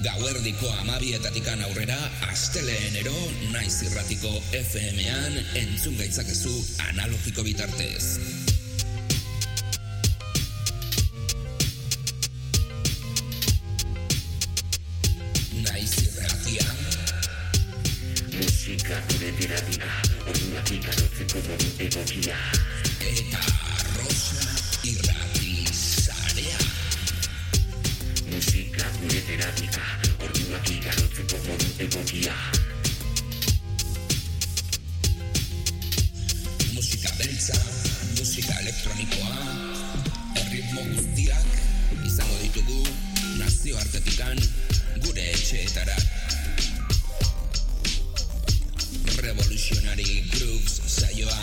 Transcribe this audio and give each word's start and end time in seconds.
Gauerdiko 0.00 0.68
amabietatikan 0.80 1.60
aurrera, 1.66 1.96
asteleenero 2.30 3.14
naiz 3.52 3.82
irratiko 3.84 4.30
FM-an 4.60 5.36
entzun 5.60 5.98
gaitzakezu 6.00 6.54
analogiko 6.88 7.44
bitartez. 7.44 8.04
Naiz 15.64 15.92
irratian, 16.04 16.76
Musika 18.40 18.96
gure 19.10 19.32
terapia, 19.40 19.90
orduak 20.26 20.72
ikarotzeko 20.78 21.42
modu 21.48 21.70
egokia. 21.88 22.38
eta 23.10 23.40
egokia. 31.80 32.34
musika 36.74 37.10
beltza, 37.18 37.56
musika 38.18 38.60
elektronikoa, 38.60 39.36
erritmo 40.42 40.82
guztiak 40.92 41.46
izango 42.06 42.36
ditugu 42.42 42.82
nazioartetikan 43.38 44.36
gure 45.06 45.24
etxeetara. 45.32 45.96
Revolutionary 49.24 50.20
Grooves 50.36 50.80
saioa 50.98 51.40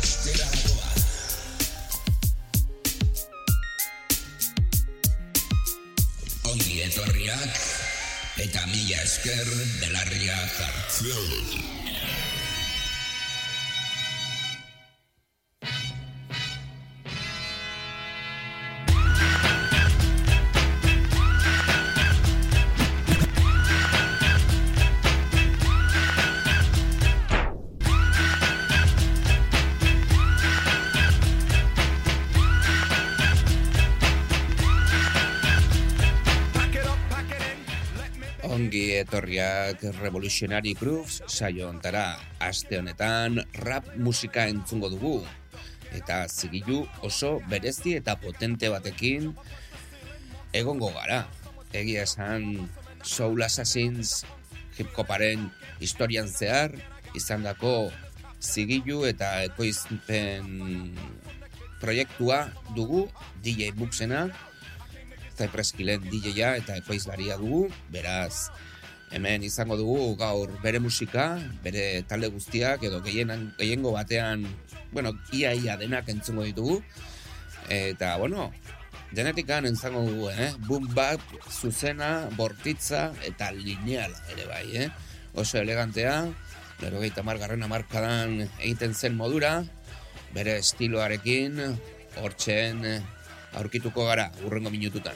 astera 0.00 0.69
mila 8.90 9.02
esker 9.06 9.46
belarria 9.78 10.38
jartzen. 10.56 11.79
Revolutionary 39.82 40.74
Grooves 40.74 41.22
saio 41.26 41.68
ontara 41.68 42.18
aste 42.42 42.78
honetan 42.78 43.40
rap 43.64 43.86
musika 43.96 44.46
entzungo 44.50 44.90
dugu. 44.92 45.20
Eta 45.96 46.26
zigilu 46.28 46.84
oso 47.06 47.38
berezi 47.50 47.96
eta 47.98 48.16
potente 48.20 48.68
batekin 48.70 49.32
egongo 50.52 50.92
gara. 50.94 51.24
Egia 51.72 52.04
esan 52.04 52.68
Soul 53.02 53.42
Assassins 53.42 54.22
hip 54.78 54.92
hoparen 54.96 55.48
historian 55.80 56.28
zehar 56.28 56.76
izandako 57.16 57.90
zigilu 58.40 59.04
eta 59.08 59.42
ekoizpen 59.48 60.94
proiektua 61.80 62.50
dugu 62.76 63.08
DJ 63.42 63.72
Buxena. 63.76 64.28
Cypress 65.40 65.72
Killen 65.72 66.04
DJ-a 66.04 66.58
eta 66.60 66.76
ekoizlaria 66.76 67.38
dugu, 67.40 67.70
beraz, 67.88 68.52
hemen 69.10 69.42
izango 69.42 69.76
dugu 69.76 70.16
gaur 70.16 70.50
bere 70.62 70.78
musika, 70.78 71.34
bere 71.64 72.02
talde 72.08 72.30
guztiak, 72.30 72.82
edo 72.86 73.00
gehienan, 73.02 73.50
gehiengo 73.58 73.92
batean, 73.92 74.46
bueno, 74.92 75.12
ia 75.32 75.54
ia 75.54 75.76
denak 75.76 76.08
entzungo 76.08 76.46
ditugu, 76.46 76.80
eta, 77.68 78.16
bueno, 78.18 78.50
genetikan 79.14 79.66
entzango 79.66 80.04
dugu, 80.06 80.30
eh? 80.30 80.52
Boom 80.66 80.88
bap, 80.94 81.20
zuzena, 81.50 82.28
bortitza, 82.36 83.10
eta 83.26 83.50
lineala 83.52 84.18
ere 84.34 84.46
bai, 84.46 84.66
eh? 84.86 84.88
Oso 85.34 85.58
elegantea, 85.58 86.24
lero 86.80 87.02
gehieta 87.02 87.26
margarren 87.26 87.62
amarkadan 87.66 88.40
egiten 88.60 88.94
zen 88.94 89.18
modura, 89.18 89.60
bere 90.34 90.58
estiloarekin, 90.62 91.58
hortzen 92.22 92.86
aurkituko 93.58 94.06
gara 94.06 94.30
urrengo 94.46 94.70
minututan. 94.70 95.14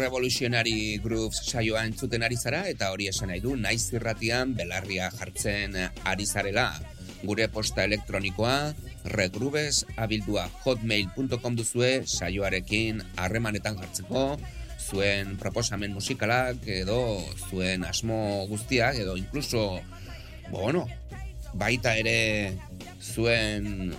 Revolutionary 0.00 0.98
Grooves 1.04 1.42
saioa 1.44 1.84
entzuten 1.84 2.24
ari 2.24 2.38
zara 2.40 2.62
eta 2.70 2.88
hori 2.94 3.10
esan 3.10 3.28
nahi 3.28 3.42
du 3.44 3.52
naiz 3.56 3.92
irratian 3.92 4.54
belarria 4.56 5.10
jartzen 5.12 5.76
ari 6.08 6.26
zarela. 6.26 6.70
Gure 7.20 7.50
posta 7.52 7.84
elektronikoa 7.84 8.72
regrubes 9.04 9.84
abildua 10.00 10.46
hotmail.com 10.64 11.56
duzue 11.58 11.90
saioarekin 12.08 13.02
harremanetan 13.20 13.76
jartzeko 13.76 14.24
zuen 14.80 15.36
proposamen 15.38 15.92
musikalak 15.92 16.64
edo 16.80 17.00
zuen 17.50 17.84
asmo 17.84 18.46
guztiak 18.48 18.96
edo 19.04 19.16
incluso 19.20 19.80
bueno, 20.50 20.86
baita 21.54 21.94
ere 22.00 22.56
zuen 23.00 23.92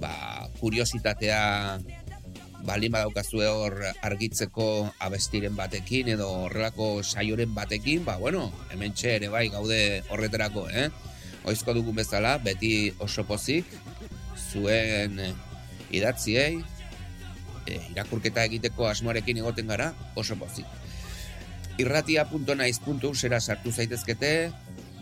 ba, 0.00 0.48
kuriositatea 0.60 1.78
baldin 2.66 2.92
badaukazue 2.92 3.46
hor 3.48 3.76
argitzeko 4.04 4.66
abestiren 5.06 5.54
batekin 5.56 6.10
edo 6.16 6.28
horrelako 6.46 7.02
saioren 7.02 7.54
batekin, 7.54 8.04
ba 8.04 8.16
bueno, 8.18 8.50
hemen 8.70 8.94
ere 9.02 9.28
bai 9.28 9.48
gaude 9.48 10.02
horretarako, 10.10 10.68
eh? 10.70 10.90
Oizko 11.46 11.74
dugun 11.74 11.94
bezala, 11.94 12.38
beti 12.42 12.92
oso 12.98 13.24
pozik, 13.24 13.66
zuen 14.50 15.20
eh, 15.20 15.32
idatziei, 15.94 16.58
eh, 17.66 17.80
irakurketa 17.92 18.44
egiteko 18.44 18.88
asmoarekin 18.88 19.38
egoten 19.38 19.70
gara, 19.70 19.92
oso 20.16 20.34
pozik. 20.36 20.66
Irratia.naiz.usera 21.78 23.40
sartu 23.40 23.70
zaitezkete, 23.70 24.32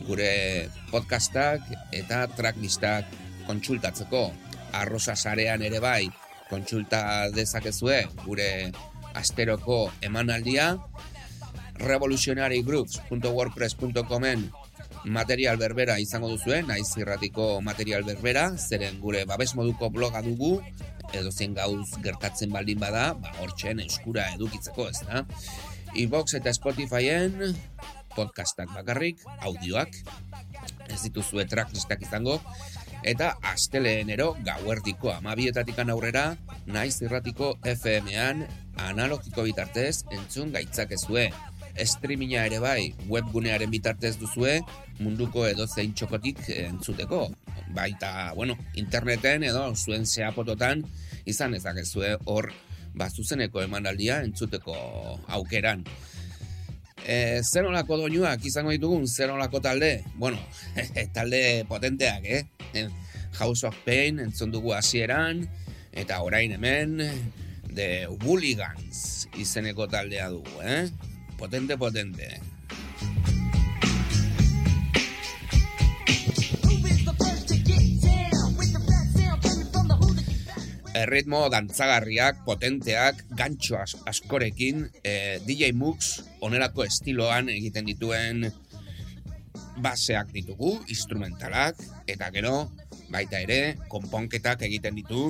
gure 0.05 0.69
podcastak 0.91 1.65
eta 1.93 2.27
tracklistak 2.37 3.09
kontsultatzeko. 3.47 4.27
Arrosa 4.75 5.15
sarean 5.15 5.63
ere 5.63 5.79
bai, 5.79 6.11
kontsulta 6.55 7.27
dezakezue 7.35 7.99
gure 8.25 8.71
asteroko 9.19 9.91
emanaldia 10.07 10.79
revolutionarygroups.wordpress.comen 11.83 14.47
material 15.05 15.61
berbera 15.61 15.99
izango 16.01 16.31
duzue, 16.33 16.63
naiz 16.65 16.97
irratiko 16.97 17.61
material 17.61 18.01
berbera, 18.07 18.57
zeren 18.57 18.97
gure 19.03 19.25
babes 19.29 19.55
moduko 19.59 19.91
bloga 19.93 20.23
dugu, 20.25 20.63
edo 21.13 21.31
zen 21.31 21.55
gauz 21.55 21.91
gertatzen 22.05 22.53
baldin 22.55 22.81
bada, 22.81 23.13
ba, 23.21 23.33
hortxen 23.43 23.81
eskura 23.85 24.25
edukitzeko, 24.35 24.89
ez 24.89 25.01
da? 25.05 25.25
Ibox 26.01 26.35
eta 26.41 26.53
Spotifyen 26.57 27.55
podcastak 28.15 28.73
bakarrik, 28.73 29.21
audioak, 29.43 29.91
ez 30.89 31.03
dituzue 31.03 31.45
tracklistak 31.51 32.03
izango, 32.07 32.41
eta 33.05 33.35
asteleenero 33.45 34.33
gauerdiko 34.45 35.13
amabietatikan 35.13 35.93
aurrera, 35.93 36.25
naiz 36.67 36.97
irratiko 37.05 37.55
FM-an 37.63 38.47
analogiko 38.81 39.45
bitartez 39.45 40.05
entzun 40.11 40.53
gaitzakezue. 40.55 41.29
Streaminga 41.75 42.45
ere 42.49 42.61
bai, 42.63 42.95
webgunearen 43.11 43.71
bitartez 43.71 44.15
duzue, 44.21 44.61
munduko 45.03 45.45
edo 45.47 45.67
zein 45.67 45.93
txokotik 45.93 46.45
entzuteko. 46.55 47.27
Baita, 47.75 48.33
bueno, 48.39 48.57
interneten 48.79 49.45
edo 49.51 49.67
zuen 49.75 50.07
zeapototan 50.07 50.85
izan 51.27 51.55
ezakezue 51.59 52.15
hor 52.31 52.53
bazuzeneko 52.95 53.63
emanaldia 53.65 54.21
entzuteko 54.23 54.75
aukeran. 55.27 55.85
E, 57.05 57.41
zer 57.45 57.67
nolako 57.67 57.99
doinuak 58.01 58.45
izango 58.49 58.73
ditugun, 58.73 59.05
zer 59.05 59.29
nolako 59.29 59.61
talde? 59.61 59.99
Bueno, 60.17 60.41
talde 61.17 61.65
potenteak, 61.69 62.25
eh? 62.25 62.89
House 63.39 63.67
of 63.69 63.77
Pain 63.85 64.23
entzun 64.23 64.53
dugu 64.55 64.73
hasieran 64.73 65.43
eta 65.93 66.23
orain 66.25 66.55
hemen 66.55 66.97
The 67.75 68.07
Hooligans 68.23 69.29
izeneko 69.37 69.89
taldea 69.91 70.31
dugu, 70.33 70.63
eh? 70.63 70.89
Potente, 71.37 71.77
potente. 71.77 72.54
Erritmo 81.05 81.45
dantzagarriak, 81.53 82.43
potenteak, 82.47 83.25
gantxo 83.39 83.79
as 83.81 83.95
askorekin, 84.11 84.87
e, 85.05 85.41
DJ 85.47 85.73
Mux 85.77 86.25
onelako 86.45 86.85
estiloan 86.85 87.51
egiten 87.53 87.87
dituen 87.89 88.49
baseak 89.85 90.31
ditugu, 90.35 90.77
instrumentalak, 90.93 91.81
eta 92.11 92.31
gero, 92.35 92.71
baita 93.13 93.41
ere, 93.43 93.77
konponketak 93.91 94.65
egiten 94.67 94.97
ditu 94.99 95.29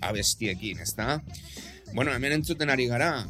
abestiekin, 0.00 0.80
ezta? 0.82 1.20
Bueno, 1.92 2.14
hemen 2.14 2.38
entzuten 2.38 2.70
ari 2.70 2.86
gara, 2.90 3.26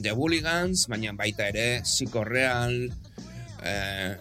The 0.00 0.12
Hooligans, 0.16 0.86
baina 0.88 1.12
baita 1.16 1.48
ere, 1.50 1.82
Real, 2.24 2.92
eh, 3.62 4.16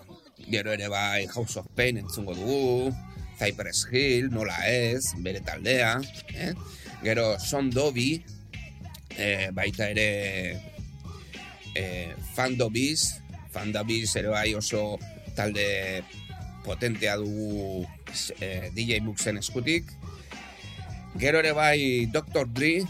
gero 0.50 0.74
ere 0.74 0.90
bai 0.90 1.28
House 1.28 1.58
of 1.58 1.68
Pain 1.76 1.98
entzungo 1.98 2.34
dugu, 2.36 2.92
Cypress 3.40 3.88
Hill, 3.92 4.30
nola 4.32 4.58
ez, 4.68 5.14
bere 5.24 5.40
taldea, 5.40 6.02
eh? 6.36 6.54
Gero 7.04 7.40
Son 7.40 7.70
Dobby, 7.70 8.24
eh, 9.18 9.50
baita 9.54 9.90
ere 9.90 10.60
eh, 11.76 12.14
Fandobiz, 12.36 13.22
Fandobiz 13.52 14.16
ere 14.16 14.30
bai 14.30 14.54
oso 14.56 15.00
talde 15.36 16.04
potentea 16.66 17.16
dugu 17.18 17.86
eh, 18.40 18.72
DJ 18.76 19.02
Muxen 19.02 19.40
eskutik, 19.40 19.92
gero 21.16 21.40
ere 21.40 21.54
bai 21.54 22.06
Dr. 22.12 22.48
Dre, 22.52 22.84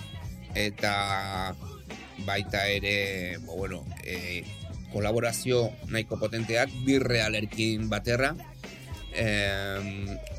eta 0.55 1.55
baita 2.25 2.67
ere, 2.67 3.37
bo, 3.45 3.55
bueno, 3.55 3.85
e, 4.03 4.43
kolaborazio 4.91 5.69
nahiko 5.87 6.17
potenteak 6.19 6.71
Birrealerkin 6.85 7.89
baterra. 7.89 8.33
E, 9.19 9.25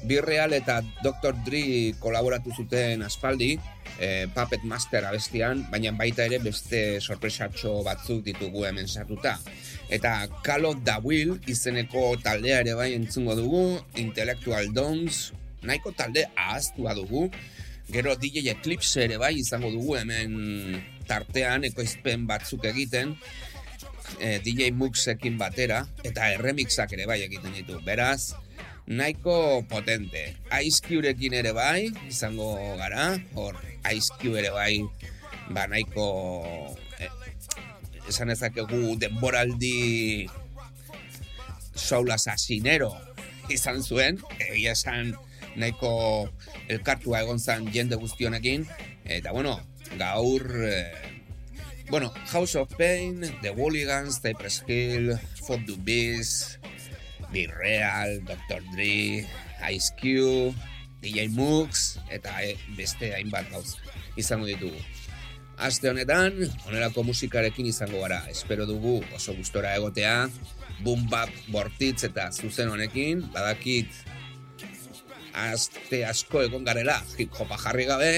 Birreal 0.09 0.55
eta 0.57 0.79
Dr. 1.05 1.37
Dre 1.45 1.93
kolaboratu 2.01 2.55
zuten 2.57 3.05
aspaldi, 3.05 3.53
e, 4.01 4.27
Puppet 4.33 4.65
Master 4.65 5.05
abestian, 5.05 5.67
baina 5.71 5.93
baita 5.93 6.25
ere 6.25 6.41
beste 6.41 7.01
sorpresatxo 7.01 7.83
batzuk 7.85 8.25
ditugu 8.25 8.65
hemen 8.65 8.89
sartuta. 8.89 9.37
Eta 9.93 10.15
Call 10.47 10.65
of 10.65 10.81
the 10.87 10.97
Will 11.05 11.37
izeneko 11.51 12.15
taldea 12.25 12.63
ere 12.65 12.75
bai 12.79 12.95
entzungo 12.97 13.37
dugu, 13.37 13.65
Intellectual 14.01 14.73
Dons, 14.73 15.35
nahiko 15.63 15.93
talde 15.93 16.25
ahaztua 16.35 16.97
dugu, 16.97 17.29
Gero 17.91 18.15
DJ 18.15 18.53
Eclipse 18.55 19.05
ere 19.05 19.17
bai 19.19 19.35
izango 19.41 19.71
dugu 19.75 19.97
hemen 19.99 20.79
tartean 21.11 21.67
ekoizpen 21.67 22.23
batzuk 22.29 22.65
egiten 22.71 23.17
e, 24.19 24.39
DJ 24.45 24.71
Muxekin 24.79 25.39
batera 25.41 25.83
eta 26.07 26.31
erremixak 26.37 26.95
ere 26.95 27.09
bai 27.11 27.21
egiten 27.27 27.57
ditu. 27.57 27.81
Beraz, 27.87 28.37
nahiko 28.91 29.63
potente. 29.71 30.35
Ice 30.67 30.83
Cuberekin 30.83 31.35
ere 31.39 31.55
bai 31.55 31.95
izango 32.11 32.59
gara, 32.75 33.15
hor 33.39 33.55
Ice 33.95 34.11
Cube 34.19 34.43
ere 34.43 34.51
bai 34.51 34.83
ba 35.55 35.71
nahiko 35.71 36.75
e, 36.99 37.07
esan 38.11 38.35
ezakegu 38.35 38.99
denboraldi 38.99 40.27
soul 41.79 42.11
asasinero 42.11 42.91
izan 43.51 43.79
zuen, 43.87 44.19
egia 44.51 44.75
esan 44.75 45.15
nahiko 45.55 46.27
elkartua 46.67 47.23
egon 47.23 47.39
zan 47.39 47.71
jende 47.71 47.95
guztionekin, 47.99 48.67
eta 49.07 49.31
bueno, 49.35 49.59
gaur, 49.99 50.43
eh, 50.67 50.91
bueno, 51.91 52.13
House 52.31 52.55
of 52.59 52.75
Pain, 52.79 53.23
The 53.43 53.51
Hooligans, 53.51 54.21
Cypress 54.23 54.63
Hill, 54.67 55.19
Fuck 55.47 55.67
the 55.67 55.75
Beast, 55.79 56.59
Be 56.63 56.80
Real, 57.33 58.21
Dr. 58.25 58.63
Dre, 58.73 59.27
Ice 59.71 59.93
Cube, 60.01 60.55
DJ 61.01 61.29
Mux, 61.31 61.99
eta 62.11 62.43
eh, 62.43 62.57
beste 62.77 63.15
hainbat 63.15 63.51
gauz 63.51 63.77
izango 64.17 64.47
ditugu. 64.47 64.77
Aste 65.61 65.91
honetan, 65.91 66.39
onerako 66.67 67.05
musikarekin 67.05 67.69
izango 67.69 68.01
gara, 68.01 68.23
espero 68.33 68.67
dugu 68.67 69.01
oso 69.15 69.35
gustora 69.37 69.75
egotea, 69.77 70.29
boom 70.81 71.07
bap 71.13 71.31
bortitz 71.53 72.05
eta 72.09 72.31
zuzen 72.33 72.73
honekin, 72.73 73.27
badakit 73.35 73.93
aste 75.37 76.05
asko 76.09 76.43
egon 76.43 76.65
garela 76.65 76.97
hip 77.19 77.37
hopa 77.37 77.59
jarri 77.61 77.85
gabe, 77.87 78.13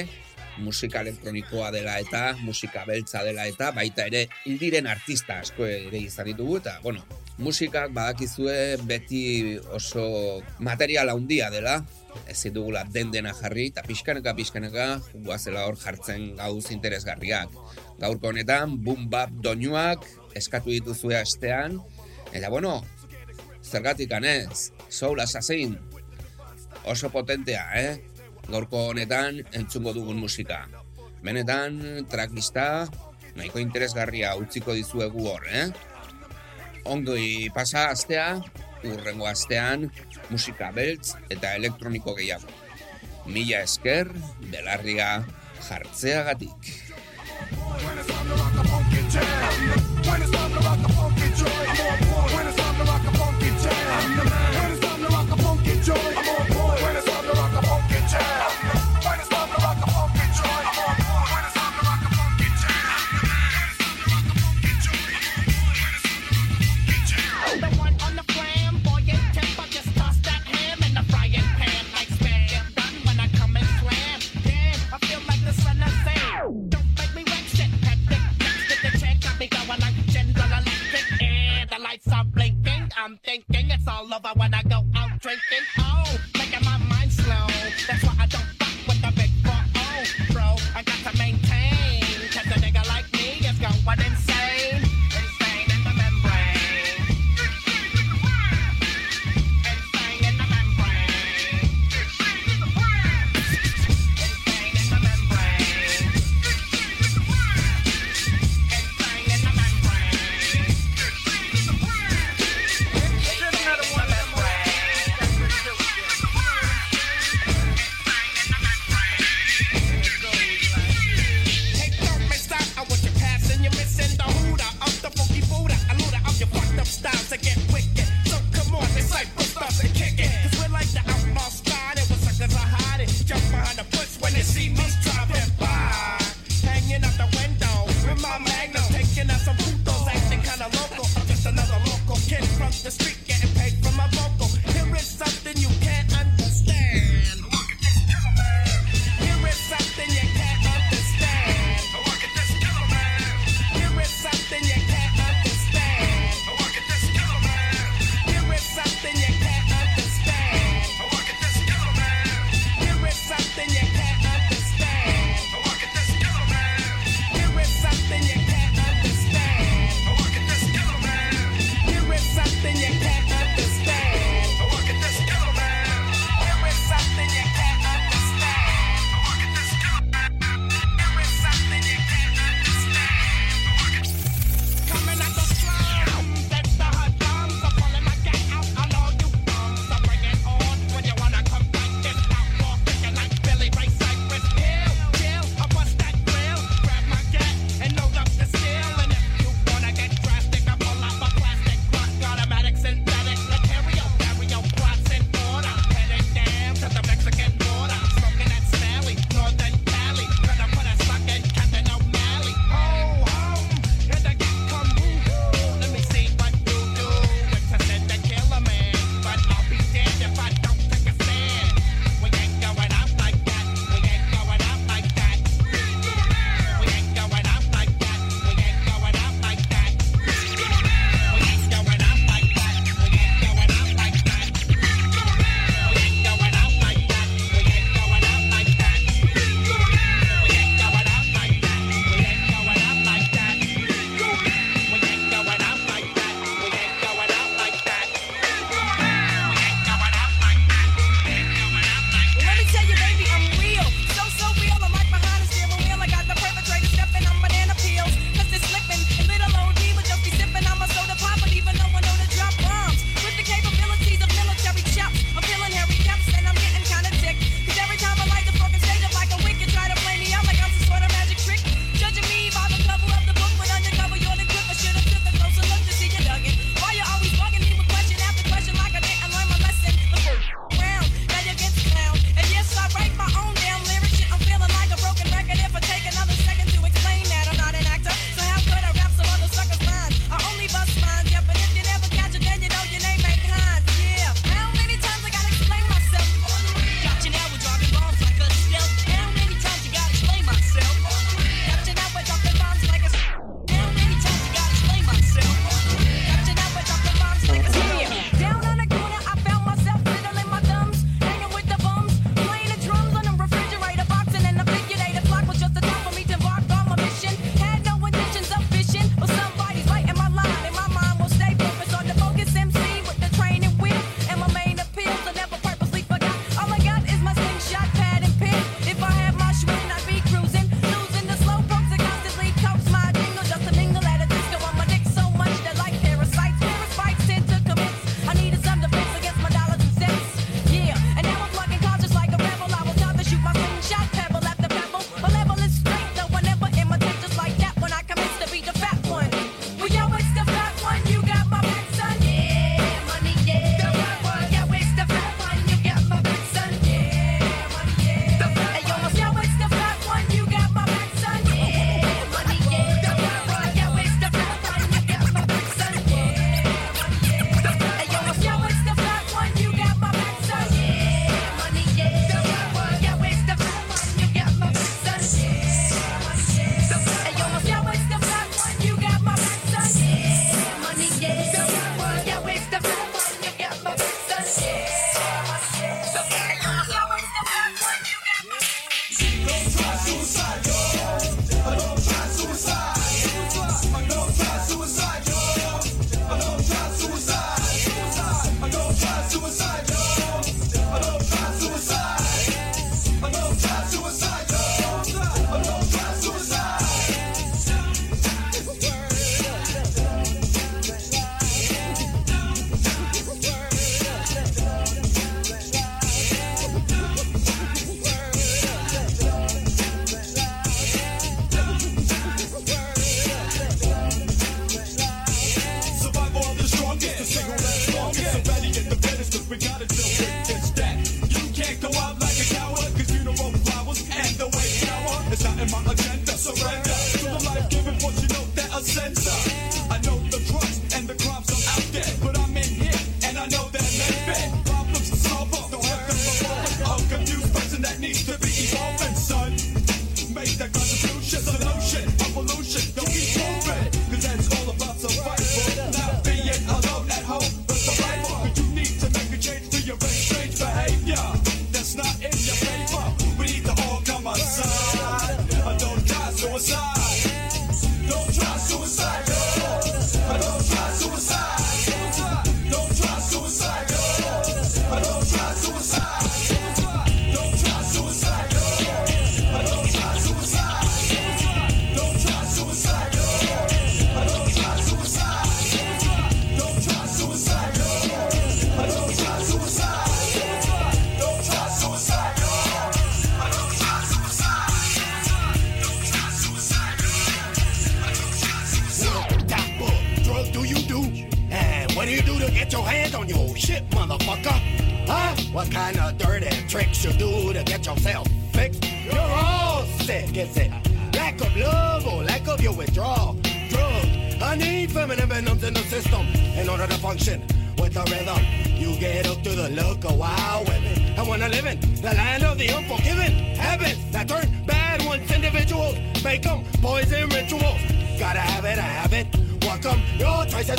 musika 0.62 1.00
elektronikoa 1.00 1.70
dela 1.74 1.98
eta 2.00 2.36
musika 2.42 2.84
beltza 2.88 3.22
dela 3.24 3.46
eta 3.48 3.70
baita 3.72 4.06
ere 4.10 4.26
hildiren 4.46 4.86
artista 4.86 5.40
asko 5.42 5.66
ere 5.66 5.98
izan 5.98 6.28
ditugu 6.28 6.58
eta 6.60 6.78
bueno, 6.84 7.04
musikak 7.38 7.92
badakizue 7.96 8.76
beti 8.84 9.56
oso 9.72 10.42
material 10.58 11.12
handia 11.14 11.48
dela 11.50 11.80
ez 12.28 12.36
ditugula 12.44 12.84
den 12.84 13.10
dena 13.10 13.32
jarri 13.32 13.70
eta 13.72 13.84
pixkaneka 13.86 14.34
pixkaneka 14.36 14.88
guazela 15.24 15.64
hor 15.66 15.78
jartzen 15.80 16.34
gauz 16.36 16.70
interesgarriak 16.70 17.48
gaurko 18.02 18.32
honetan 18.34 18.76
boom 18.84 19.08
bap 19.08 19.32
doinuak 19.44 20.04
eskatu 20.36 20.70
dituzue 20.74 21.16
astean 21.16 21.80
eta 22.32 22.52
bueno 22.52 22.82
zergatik 23.64 24.12
anez 24.12 24.72
soul 24.88 25.20
assassin 25.20 25.78
oso 26.84 27.10
potentea, 27.10 27.68
eh? 27.78 28.02
Gaurko 28.48 28.88
honetan 28.90 29.40
entzungo 29.54 29.92
dugun 29.94 30.18
musika. 30.18 30.66
Benetan, 31.22 32.06
tracklista, 32.10 32.88
nahiko 33.38 33.62
interesgarria 33.62 34.34
utziko 34.40 34.74
dizuegu 34.74 35.28
hor, 35.30 35.46
eh? 35.46 35.68
Ondoi 36.84 37.50
pasa 37.54 37.88
astea, 37.90 38.40
urrengo 38.84 39.26
astean, 39.30 39.90
musika 40.30 40.70
beltz 40.74 41.14
eta 41.30 41.54
elektroniko 41.58 42.14
gehiago. 42.18 42.50
Mila 43.26 43.62
esker, 43.62 44.10
belarria 44.50 45.22
jartzeagatik. 45.68 46.72
When 47.52 48.02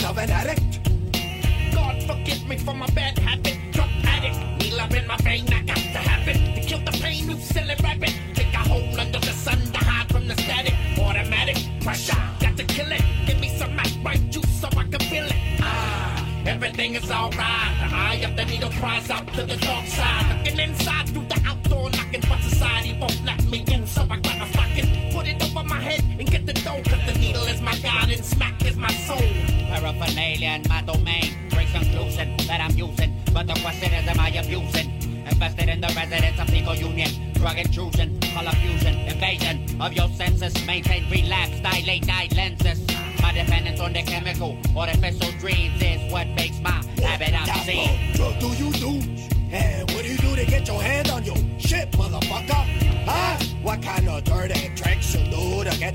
of 0.02 0.18
an 0.18 0.30
addict. 0.32 0.63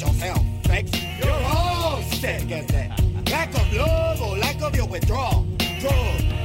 at 0.02 0.08
yourself. 0.08 0.44
Thanks. 0.64 0.92
You're 1.18 1.30
all 1.30 2.02
sick 2.02 2.50
as 2.50 2.66
that. 2.66 3.02
Lack 3.30 3.54
of 3.54 3.72
love 3.72 4.22
or 4.22 4.36
lack 4.38 4.60
of 4.62 4.74
your 4.74 4.86
withdrawal. 4.86 5.46
Drug. 5.80 5.92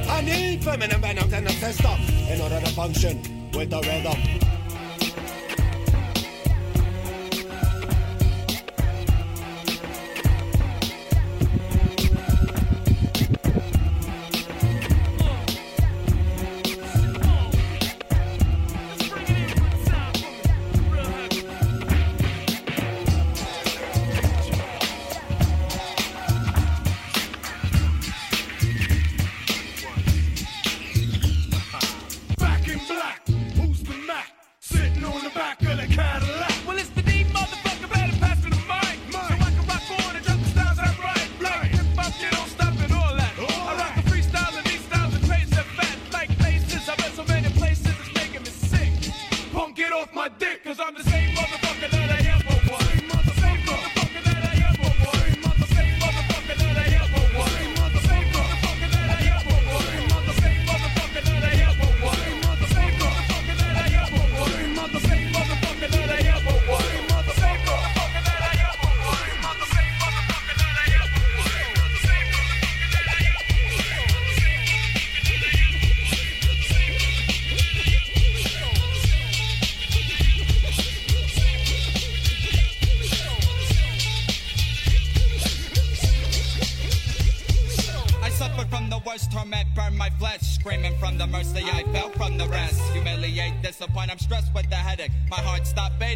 I 0.08 0.20
need 0.22 0.62
feminine 0.62 1.00
venom 1.00 1.32
and 1.32 1.46
obsessed 1.46 1.78
stuff 1.78 2.00
in 2.30 2.40
order 2.40 2.60
to 2.60 2.70
function 2.72 3.50
with 3.52 3.70
the 3.70 3.80
rhythm. 3.80 4.43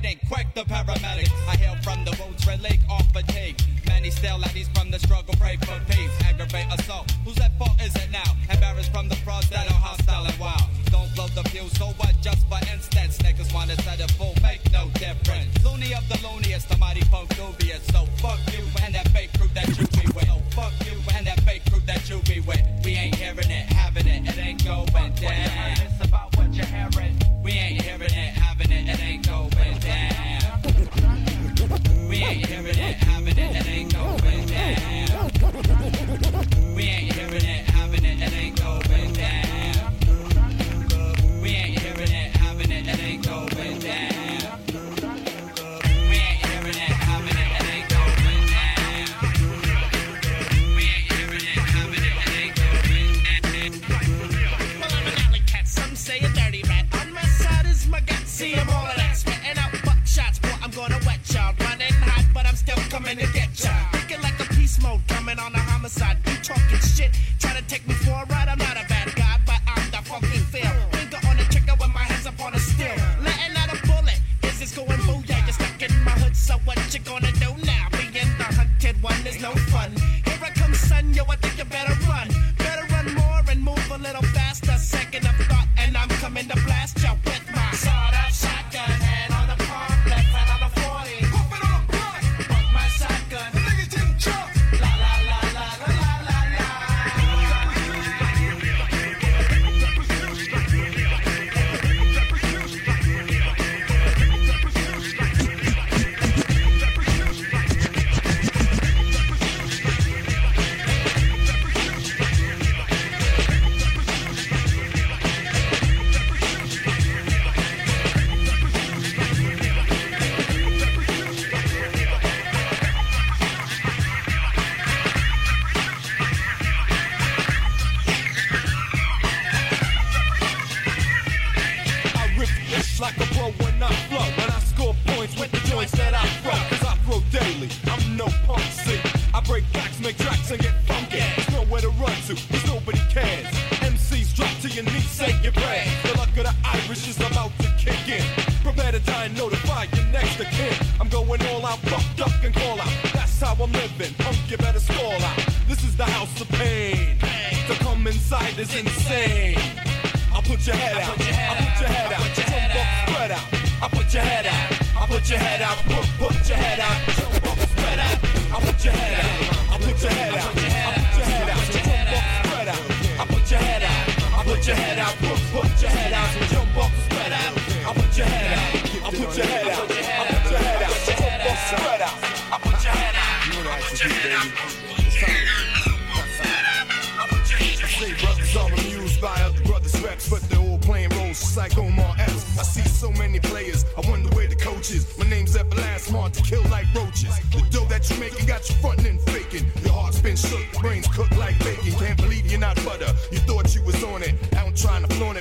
Beating, 0.08 0.28
quick 0.28 0.46
the 0.54 0.62
paramedic. 0.62 1.30
I 1.48 1.56
hail 1.56 1.76
from 1.82 2.04
the 2.04 2.16
wounds, 2.20 2.46
relief, 2.46 2.80
off 2.88 3.06
fatigue. 3.12 3.60
Many 3.86 4.10
still 4.10 4.38
ladies 4.38 4.68
from 4.68 4.90
the 4.90 4.98
struggle, 4.98 5.34
pray 5.38 5.56
for 5.56 5.80
peace. 5.90 6.10
Aggravate 6.24 6.66
assault, 6.78 7.10
whose 7.24 7.38
at 7.40 7.56
fault 7.58 7.80
is 7.82 7.94
it 7.96 8.10
now? 8.10 8.30
Embarrassed 8.50 8.92
from 8.92 9.08
the 9.08 9.16
frauds 9.16 9.48
that 9.50 9.66
are 9.66 9.80
hostile 9.80 10.26
and 10.26 10.38
wild. 10.38 10.68
Don't 10.90 11.12
blow 11.14 11.28
the 11.28 11.42
fuse, 11.50 11.72
so 11.72 11.86
what? 11.98 12.14
Just 12.20 12.46
for 12.48 12.58
instance, 12.72 13.18
niggas 13.18 13.52
wanna 13.54 13.76
set 13.82 14.00
it 14.00 14.10
full, 14.12 14.34
make 14.42 14.60
no 14.72 14.88
difference. 14.94 15.48
Loony 15.64 15.94
of 15.94 16.06
the 16.08 16.18
looniest, 16.26 16.68
the 16.68 16.76
mighty 16.76 17.02
funk 17.02 17.28
dubious. 17.36 17.84
So 17.86 18.06
fuck 18.18 18.38
you 18.52 18.64
and 18.82 18.94
that 18.94 19.08
fake 19.08 19.32
crew 19.38 19.48
that 19.54 19.68
you 19.78 19.86
be 19.98 20.06
with. 20.14 20.26
So 20.26 20.40
fuck 20.50 20.72
you 20.86 20.96
and 21.14 21.26
that 21.26 21.40
fake 21.40 21.64
crew 21.70 21.80
that 21.86 22.08
you 22.08 22.20
be 22.22 22.40
with. 22.40 22.62
We 22.84 22.92
ain't 22.92 23.14
hearing 23.14 23.50
it, 23.50 23.66
having 23.72 24.06
it, 24.06 24.28
it 24.28 24.38
ain't 24.38 24.64
going 24.64 24.86
down. 24.86 25.72
It's 25.84 26.04
about 26.04 26.36
what 26.36 26.54
you're 26.54 26.66
hearing. 26.66 27.16
We 27.42 27.52
ain't 27.52 27.77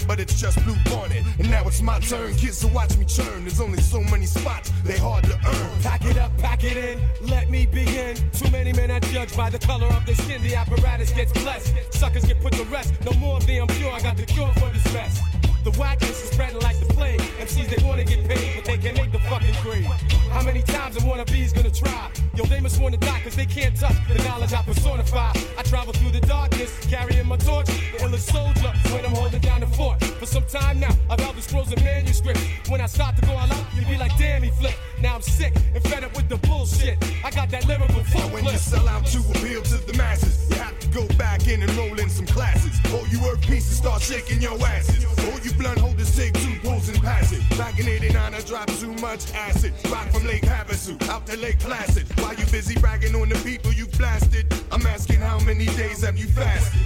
but 0.08 0.20
it's 0.20 0.40
just 0.40 0.64
blue 0.64 0.76
bonnet. 0.86 1.24
And 1.38 1.50
now 1.50 1.68
it's 1.68 1.82
my 1.82 2.00
turn, 2.00 2.34
kids 2.36 2.60
to 2.62 2.68
watch 2.68 2.98
me 2.98 3.06
churn. 3.06 3.44
There's 3.44 3.60
only 3.60 3.82
so 3.82 4.02
many 4.02 4.26
spots, 4.26 4.72
they 4.84 4.98
hard 4.98 5.26
to 5.26 5.34
earn. 5.34 5.82
Pack 5.82 6.06
it 6.06 6.18
up, 6.18 6.36
pack 6.38 6.64
it 6.64 6.78
in, 6.78 7.00
let 7.30 7.50
me 7.50 7.66
begin. 7.66 8.16
Too 8.32 8.50
many 8.52 8.74
men 8.74 8.90
are 8.92 9.00
judged 9.00 9.36
by 9.36 9.50
the 9.50 9.60
color 9.60 9.88
of 9.88 10.06
their 10.06 10.16
skin. 10.16 10.42
The 10.42 10.56
apparatus 10.56 11.12
gets 11.12 11.32
blessed. 11.34 11.74
Suckers 11.92 12.26
get 12.26 12.42
put 12.42 12.54
to 12.54 12.64
rest. 12.66 12.94
No 13.06 13.12
more 13.20 13.38
of 13.38 13.46
the 13.46 13.58
I'm 13.58 13.68
pure, 13.68 13.92
I 13.92 14.00
got 14.00 14.18
the 14.18 14.26
cure 14.26 14.52
for 14.54 14.70
this 14.70 14.94
mess. 14.94 15.22
The 15.64 15.72
whackness 15.72 16.24
is 16.24 16.30
spreading 16.30 16.60
like 16.62 16.80
the 16.80 16.86
plague. 16.94 17.20
MCs, 17.40 17.68
they 17.76 17.84
wanna 17.86 18.04
get 18.04 18.28
paid, 18.28 18.56
but 18.56 18.66
they 18.66 18.78
can't 18.78 18.98
make 18.98 19.12
the 19.12 19.20
fucking 19.20 19.56
grade. 19.64 19.86
How 20.32 20.42
many 20.42 20.62
times 20.62 20.96
a 20.98 21.00
wannabe's 21.02 21.54
gonna 21.54 21.72
try? 21.72 22.10
Yo, 22.36 22.46
they 22.46 22.60
must 22.60 22.80
wanna 22.80 22.98
die, 22.98 23.20
cause 23.24 23.36
they 23.36 23.46
can't 23.46 23.76
touch 23.76 23.96
the 24.08 24.24
knowledge 24.24 24.54
I 24.54 24.62
personify. 24.64 25.32
I 25.58 25.64
travel 25.64 25.94
through 25.94 26.12
the 26.12 26.22
darkness, 26.22 26.72
carrying 26.88 27.28
my 27.28 27.38
torch. 27.38 27.68
The 27.68 28.06
illest 28.06 28.32
soldier 28.32 28.72
when 28.94 29.06
I'm 29.06 29.16
holding 29.16 29.42
down 29.42 29.62
the 29.62 29.68
fort. 29.68 30.04
For 30.20 30.26
some 30.26 30.46
time 30.46 30.80
now, 30.80 30.96
I've 31.10 31.20
held 31.20 31.36
the 31.36 31.42
scrolls 31.42 31.72
and 31.72 31.84
manuscripts. 31.84 32.42
When 32.70 32.82
I 32.82 32.86
start 32.86 33.16
to 33.18 33.26
go 33.26 33.34
all 33.34 33.52
out, 33.52 33.66
you 33.76 33.86
be 33.86 33.98
like, 33.98 34.16
damn, 34.18 34.44
he 34.44 34.52
flipped. 34.52 34.80
Now 35.02 35.16
I'm 35.16 35.22
sick 35.22 35.54
and 35.76 35.84
fed 35.84 36.04
up 36.04 36.16
with 36.16 36.28
the 36.28 36.38
bullshit. 36.48 36.98
I 37.24 37.30
got 37.32 37.50
that 37.52 37.68
lyrical 37.68 38.04
full 38.04 38.30
When 38.30 38.46
you 38.46 38.58
sell 38.58 38.88
out 38.88 39.06
to 39.08 39.20
appeal 39.20 39.62
to 39.62 39.78
the 39.86 39.94
masses, 39.98 40.50
you 40.50 40.56
have 40.56 40.80
to 40.80 40.88
go 40.90 41.08
back 41.18 41.48
in 41.48 41.62
and 41.62 41.72
roll 41.76 42.00
in 42.00 42.10
some 42.10 42.26
classes. 42.26 42.80
All 42.94 43.08
you 43.08 43.20
earth 43.30 43.42
pieces 43.42 43.78
start 43.78 44.02
shaking 44.02 44.42
your 44.42 44.58
asses. 44.66 45.06
All 45.26 45.40
you 45.40 45.54
blunt 45.54 45.80
holders 45.80 46.16
take 46.16 46.34
two 46.34 46.56
pulls 46.62 46.90
and 46.90 47.02
pass 47.02 47.32
it. 47.32 47.42
Back 47.58 47.80
in 47.80 47.88
89, 47.88 48.34
I 48.34 48.42
dropped 48.42 48.80
too 48.80 48.94
much 48.94 49.32
acid. 49.34 49.74
Rock 49.92 50.10
from 50.12 50.26
Lake 50.26 50.44
Havasu 50.44 51.02
out 51.10 51.26
to 51.28 51.38
Lake 51.38 51.60
Placid. 51.60 52.08
While 52.20 52.34
you 52.34 52.46
busy 52.48 52.80
bragging 52.80 53.16
on 53.16 53.30
the 53.30 53.36
people 53.44 53.72
you 53.74 53.86
blasted, 53.98 54.52
I'm 54.72 54.86
asking 54.86 55.20
how 55.20 55.40
many 55.40 55.66
days 55.66 56.04
have 56.04 56.18
you 56.18 56.28
fasted? 56.28 56.82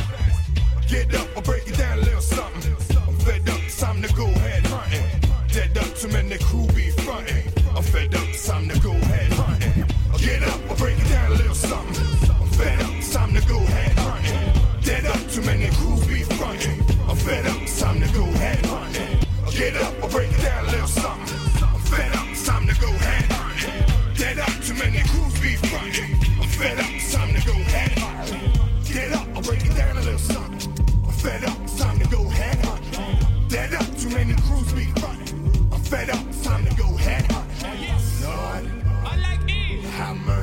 Get 0.88 1.16
up, 1.16 1.28
I'll 1.38 1.44
break 1.44 1.68
it 1.68 1.78
down 1.78 2.00
a 2.00 2.02
little 2.02 2.22
something. 2.22 2.74
I'm 3.08 3.16
fed 3.20 3.48
up, 3.50 3.60
it's 3.66 3.80
time 3.80 4.02
to 4.02 4.14
go 4.14 4.26
ahead 4.26 4.66
hunting. 4.68 5.22
Dead 5.48 5.78
up, 5.78 5.96
too 5.96 6.10
many 6.10 6.38
crew 6.38 6.68
be 6.76 6.92
fronting. 6.92 7.51
I'm 7.82 7.88
fed 7.88 8.14
up, 8.14 8.30
it's 8.30 8.48
time 8.48 8.70
to 8.70 8.80
go 8.80 8.92
ahead 8.92 9.34
hunting. 9.34 9.86
Get 10.20 10.44
up, 10.44 10.62
I'll 10.70 10.78
break 10.78 11.00
it 11.00 11.10
down 11.10 11.32
a 11.32 11.34
little 11.34 11.56
something. 11.56 12.30
I'm 12.30 12.48
fed 12.50 12.80
up, 12.80 12.92
it's 12.94 13.12
time 13.12 13.34
to 13.34 13.42
go 13.48 13.58
ahead 13.58 13.98
hunting. 13.98 14.84
Dead 14.84 15.06
up, 15.06 15.18
too 15.32 15.42
many 15.42 15.68
crew 15.72 15.98
be 16.06 16.22
fronting. 16.38 16.80
I'm 17.10 17.16
fed 17.16 17.48
up, 17.48 17.60
it's 17.60 17.80
time 17.82 18.00
to 18.00 18.08
go 18.14 18.22
ahead 18.22 18.64
hunting. 18.68 19.18
Get 19.58 19.76
up, 19.82 19.96
I'll 20.04 20.10
break 20.12 20.30
it 20.30 20.42
down 20.44 20.66
a 20.66 20.72
little 20.72 20.88
something. 20.88 21.40
I'm 21.64 21.82
fed 21.90 22.16
up, 22.16 22.28
it's 22.30 22.46
time 22.46 22.68
to 22.68 22.80
go 22.80 22.88
ahead 22.88 23.32
hunting. 23.32 24.16
Dead 24.16 24.38
up, 24.38 24.54
too 24.62 24.76
many 24.76 25.02
crews 25.10 25.40
be 25.42 25.56
fronting. 25.66 26.14
I'm 26.40 26.50
fed 26.50 26.78
up, 26.78 26.86
it's 26.86 27.12
time 27.12 27.34
to 27.34 27.42
go 27.48 27.54
ahead 27.54 27.98
hunting. 27.98 28.94
Get 28.94 29.12
up, 29.12 29.28
I'll 29.34 29.42
break 29.42 29.66
it 29.66 29.76
down 29.76 29.98
a 29.98 30.02
little 30.02 30.20
something. 30.20 30.70
I'm 31.04 31.14
fed 31.14 31.44
up, 31.46 31.58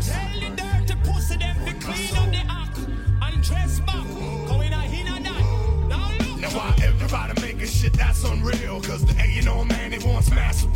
Tell 0.01 0.41
the 0.41 0.55
dirty 0.55 0.95
pussy 1.03 1.37
them 1.37 1.57
clean 1.81 2.17
up 2.17 2.31
the 2.31 2.43
act 2.49 2.79
and 3.23 3.43
dress 3.43 3.81
back. 3.81 4.07
Going 4.47 4.73
a 4.73 5.23
that. 5.23 5.43
Now 5.89 6.11
look. 6.21 6.41
Now 6.41 6.51
why 6.51 6.77
everybody 6.85 7.41
making 7.41 7.67
shit 7.67 7.95
that's 7.95 8.23
unreal? 8.23 8.81
Cause 8.81 9.05
the 9.05 9.21
A 9.21 9.27
you 9.27 9.43
know 9.43 9.65
man, 9.65 9.93
it 9.93 10.05
wants 10.05 10.31
massive 10.31 10.73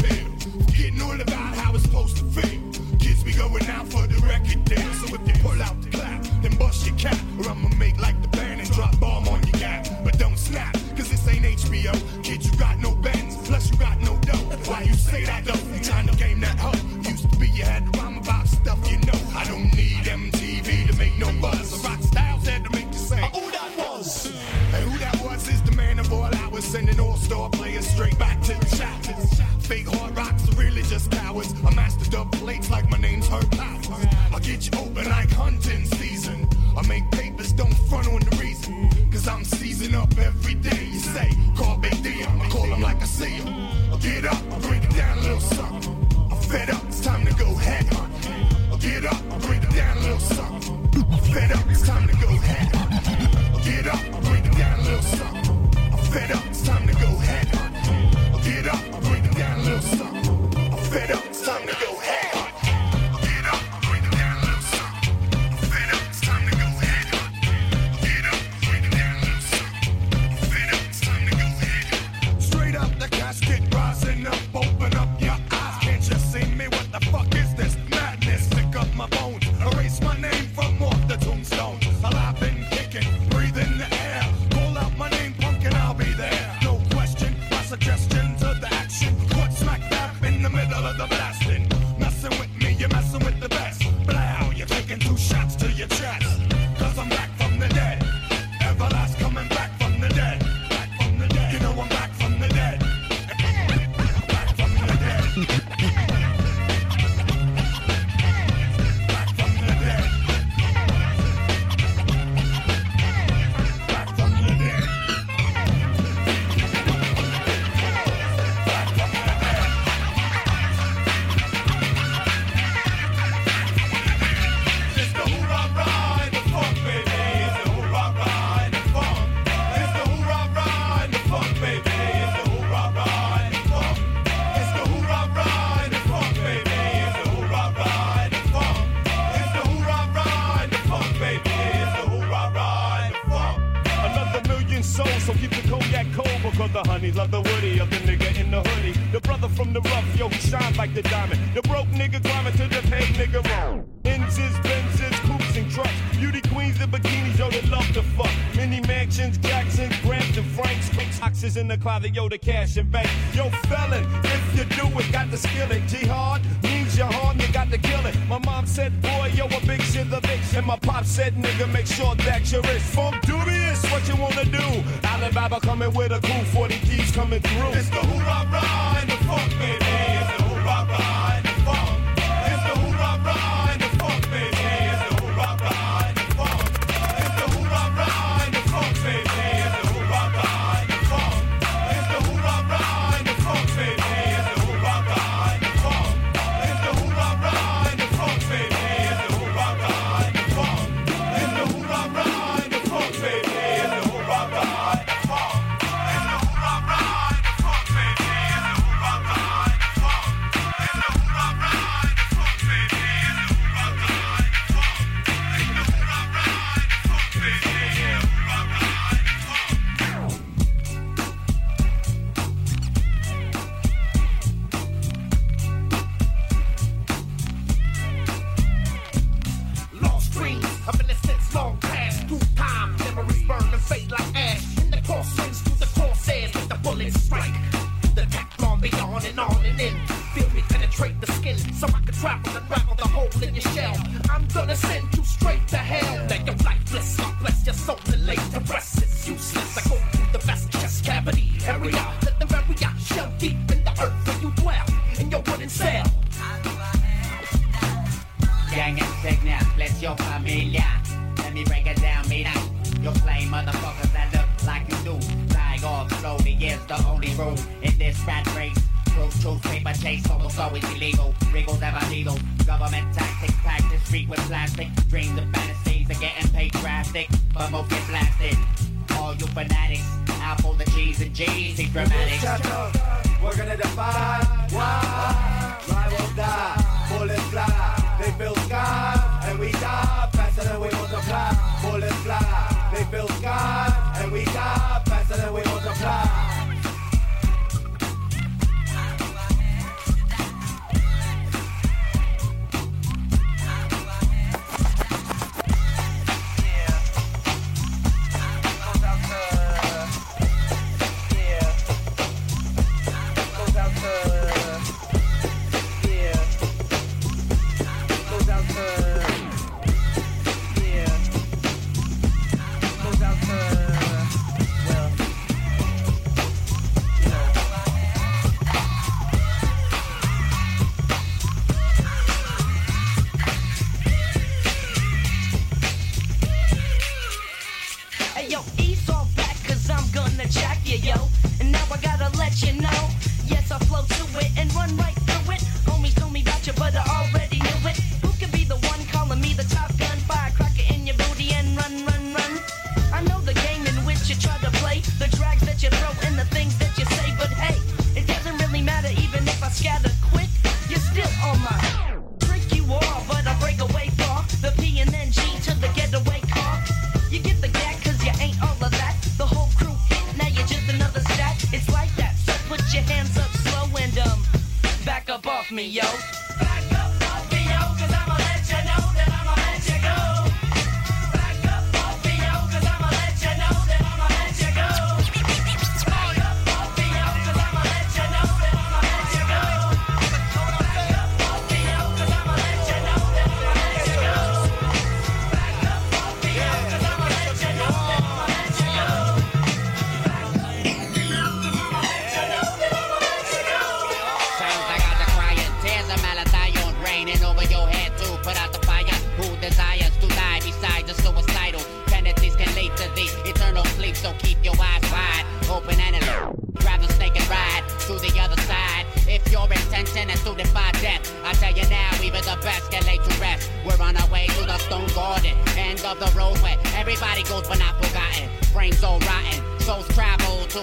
father, 162.02 162.14
yo, 162.14 162.28
the 162.28 162.38
cash 162.38 162.76
and 162.76 162.90
bank. 162.90 163.08
Yo, 163.32 163.48
felon, 163.68 164.04
if 164.24 164.58
you 164.58 164.64
do 164.76 164.98
it, 164.98 165.12
got 165.12 165.30
the 165.30 165.36
skill 165.36 165.70
it. 165.70 165.86
Jihad 165.86 166.42
means 166.62 166.96
your 166.98 167.06
hard. 167.06 167.40
you 167.40 167.52
got 167.52 167.70
to 167.70 167.78
kill 167.78 168.04
it. 168.06 168.16
My 168.28 168.38
mom 168.38 168.66
said, 168.66 168.90
boy, 169.00 169.30
yo, 169.34 169.46
a 169.46 169.60
big 169.66 169.80
shit 169.82 170.10
the 170.10 170.20
bitch. 170.20 170.56
And 170.56 170.66
my 170.66 170.76
pop 170.78 171.04
said, 171.04 171.34
nigga, 171.34 171.72
make 171.72 171.86
sure 171.86 172.14
that 172.16 172.50
you're 172.50 172.62
rich. 172.62 172.82
Funk 172.82 173.20
dubious, 173.22 173.82
what 173.90 174.06
you 174.08 174.16
wanna 174.16 174.44
do? 174.44 174.82
Alibaba 175.06 175.60
coming 175.60 175.92
with 175.94 176.12
a 176.12 176.20
crew, 176.20 176.44
40 176.44 176.74
keys 176.86 177.12
coming 177.12 177.40
through. 177.40 177.72
It's 177.78 177.88
the 177.90 177.96
who 177.96 178.21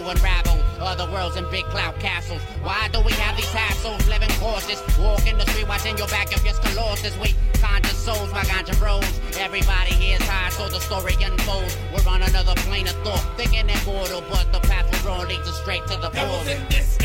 unravel 0.09 0.59
other 0.81 1.11
worlds 1.11 1.35
and 1.35 1.49
big 1.51 1.65
cloud 1.65 1.95
castles. 1.99 2.41
Why 2.63 2.89
do 2.91 3.01
we 3.01 3.11
have 3.13 3.35
these 3.35 3.51
hassles? 3.51 4.07
Living 4.07 4.29
cautious, 4.39 4.81
walking 4.97 5.37
the 5.37 5.45
street, 5.47 5.67
watching 5.67 5.97
your 5.97 6.07
back 6.07 6.31
if 6.33 6.45
it's 6.45 6.59
colossus. 6.59 7.17
We 7.19 7.35
conscious 7.59 7.97
souls, 7.97 8.31
my 8.31 8.41
ganja 8.43 8.77
bros. 8.79 9.03
Everybody 9.37 9.93
hears 9.93 10.21
high, 10.23 10.49
so 10.49 10.67
the 10.69 10.79
story 10.79 11.15
unfolds. 11.21 11.77
We're 11.93 12.09
on 12.09 12.21
another 12.21 12.55
plane 12.67 12.87
of 12.87 12.95
thought, 13.03 13.23
thinking 13.37 13.69
immortal, 13.69 14.23
but 14.29 14.51
the 14.51 14.59
path 14.59 14.87
we're 15.03 15.11
on 15.11 15.27
leads 15.27 15.47
us 15.47 15.59
straight 15.61 15.85
to 15.87 15.97
the 15.97 16.09
portal. 16.09 16.98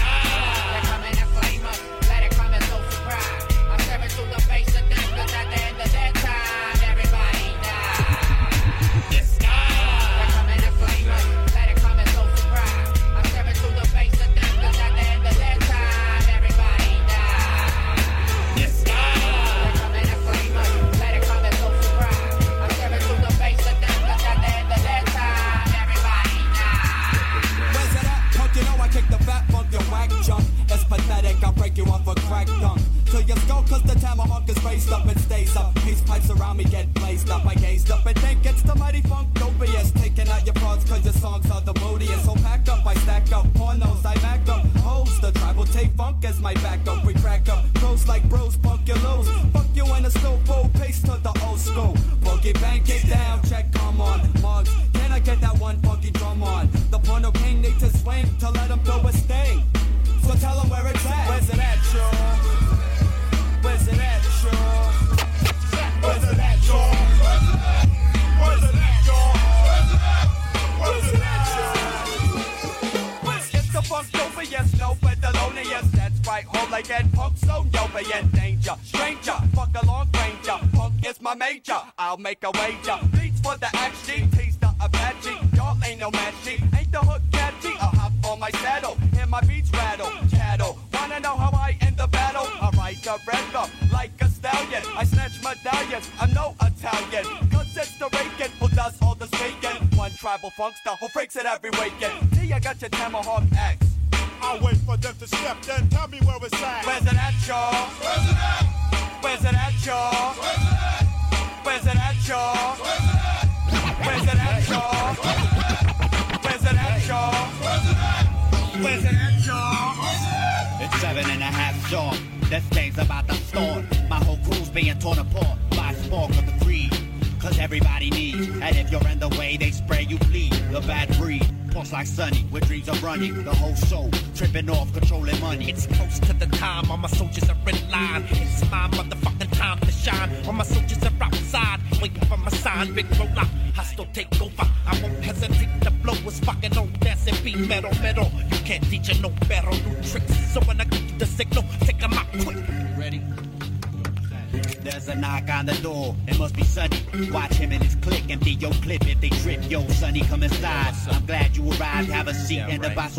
make 82.24 82.42
a 82.42 82.50
wager. 82.52 83.03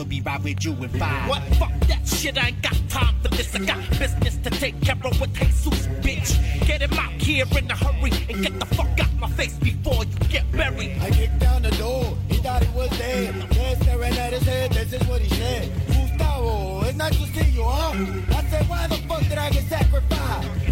will 0.06 0.10
be 0.10 0.22
right 0.22 0.44
with 0.44 0.64
you 0.64 0.72
in 0.74 0.90
five. 0.90 1.30
What? 1.30 1.42
Fuck 1.56 1.80
that 1.88 2.08
shit, 2.08 2.38
I 2.38 2.50
ain't 2.50 2.62
got 2.62 2.78
time 2.90 3.16
for 3.22 3.30
this. 3.30 3.56
I 3.56 3.60
got 3.60 3.90
business 4.00 4.38
to 4.38 4.50
take 4.50 4.80
care 4.82 4.96
of 5.04 5.20
with 5.20 5.34
Jesus, 5.34 5.88
bitch. 6.04 6.68
Get 6.68 6.82
him 6.82 6.94
out 6.94 7.12
here 7.14 7.46
in 7.58 7.72
a 7.72 7.76
hurry 7.76 8.12
and 8.30 8.44
get 8.44 8.60
the 8.60 8.66
fuck 8.66 9.00
out 9.00 9.14
my 9.20 9.30
face 9.30 9.58
before 9.58 10.04
you 10.06 10.18
get 10.30 10.50
buried. 10.52 11.02
I 11.02 11.10
kicked 11.12 11.40
down 11.40 11.64
the 11.64 11.72
door, 11.72 12.18
he 12.30 12.38
thought 12.38 12.64
he 12.64 12.78
was 12.78 12.90
dead. 12.98 13.34
Then 13.52 13.82
staring 13.82 14.18
at 14.18 14.34
his 14.34 14.44
head, 14.44 14.72
this 14.72 14.94
is 14.94 15.08
what 15.08 15.22
he 15.22 15.30
said. 15.36 15.72
Gustavo, 15.88 16.82
it's 16.82 16.98
not 16.98 17.12
just 17.12 17.36
you, 17.36 17.64
huh? 17.64 17.92
I 18.38 18.44
said, 18.50 18.70
why 18.70 18.88
the 18.88 18.96
fuck 19.08 19.22
did 19.24 19.38
I 19.38 19.50
get 19.50 19.64
sacrificed? 19.64 20.65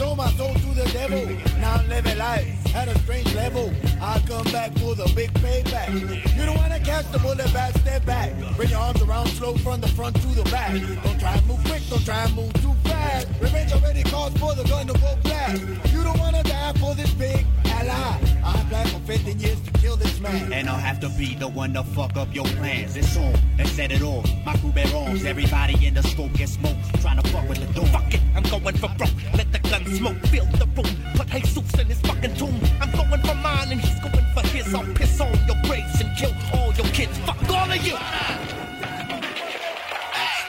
Sold 0.00 0.16
my 0.16 0.30
soul 0.30 0.54
to 0.54 0.70
the 0.74 0.88
devil. 0.94 1.26
Now 1.60 1.74
I'm 1.74 1.86
living 1.90 2.16
life 2.16 2.74
at 2.74 2.88
a 2.88 2.98
strange 3.00 3.34
level. 3.34 3.70
I 4.00 4.18
come 4.26 4.44
back 4.44 4.72
for 4.78 4.94
the 4.94 5.04
big 5.14 5.30
payback. 5.34 5.90
You 6.38 6.46
don't 6.46 6.56
wanna 6.56 6.80
catch 6.80 7.12
the 7.12 7.18
bullet 7.18 7.52
back, 7.52 7.76
step 7.76 8.06
back. 8.06 8.32
Bring 8.56 8.70
your 8.70 8.78
arms 8.78 9.02
around 9.02 9.26
slow 9.26 9.58
from 9.58 9.82
the 9.82 9.88
front 9.88 10.16
to 10.22 10.28
the 10.28 10.44
back. 10.44 10.72
Don't 11.04 11.20
try 11.20 11.34
and 11.34 11.46
move 11.46 11.62
quick, 11.64 11.82
don't 11.90 12.02
try 12.02 12.24
and 12.24 12.34
move 12.34 12.50
too 12.62 12.72
fast. 12.84 13.28
Revenge 13.42 13.72
already 13.74 14.02
calls 14.04 14.32
for 14.38 14.54
the 14.54 14.64
gun 14.64 14.86
to 14.86 14.94
go 14.94 15.18
blast. 15.22 15.60
You 15.92 16.02
don't 16.02 16.18
wanna 16.18 16.44
die 16.44 16.72
for 16.80 16.94
this 16.94 17.12
big 17.12 17.44
ally. 17.66 18.16
I 18.42 18.64
plan 18.70 18.86
for 18.86 19.00
15 19.00 19.38
years 19.38 19.60
to 19.60 19.70
kill 19.80 19.96
this 19.96 20.18
man. 20.18 20.50
And 20.50 20.70
I'll 20.70 20.78
have 20.78 21.00
to 21.00 21.10
be 21.10 21.34
the 21.34 21.48
one 21.48 21.74
to 21.74 21.82
fuck 21.82 22.16
up 22.16 22.34
your 22.34 22.46
plans. 22.56 22.96
It's 22.96 23.18
on, 23.18 23.34
they 23.58 23.64
set 23.64 23.92
it 23.92 24.00
off. 24.00 24.24
My 24.46 24.56
crew 24.56 24.72
bear 24.72 24.88
arms, 24.96 25.26
everybody 25.26 25.86
in 25.86 25.92
the 25.92 26.02
scope 26.02 26.32
gets 26.32 26.52
smoked. 26.52 26.80
Trying 27.02 27.20
to 27.20 27.28
fuck 27.28 27.46
with 27.46 27.58
the 27.58 27.70
door. 27.74 27.86
Fuck 27.88 28.14
it, 28.14 28.20
I'm 28.34 28.44
going 28.44 28.76
for 28.78 28.88
broke. 28.96 29.10
Let 29.36 29.52
the 29.52 29.59
gun 29.70 29.86
smoke, 29.86 30.18
fill 30.26 30.44
the 30.58 30.66
room. 30.66 30.96
Put 31.14 31.28
Jesus 31.28 31.74
in 31.78 31.86
his 31.86 32.00
fucking 32.00 32.34
tomb. 32.34 32.60
I'm 32.80 32.90
going 32.90 33.22
for 33.22 33.34
mine 33.36 33.70
and 33.70 33.80
he's 33.80 34.00
going 34.00 34.26
for 34.34 34.46
his. 34.48 34.74
I'll 34.74 34.84
piss 34.94 35.20
on 35.20 35.32
your 35.46 35.56
graves 35.64 36.00
and 36.00 36.16
kill 36.18 36.34
all 36.52 36.72
your 36.74 36.86
kids. 36.86 37.16
Fuck 37.18 37.48
all 37.48 37.70
of 37.70 37.86
you. 37.86 37.96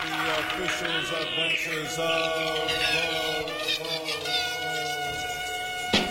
The 0.02 0.40
officials' 0.40 1.12
adventures 1.22 2.00
of 2.00 2.72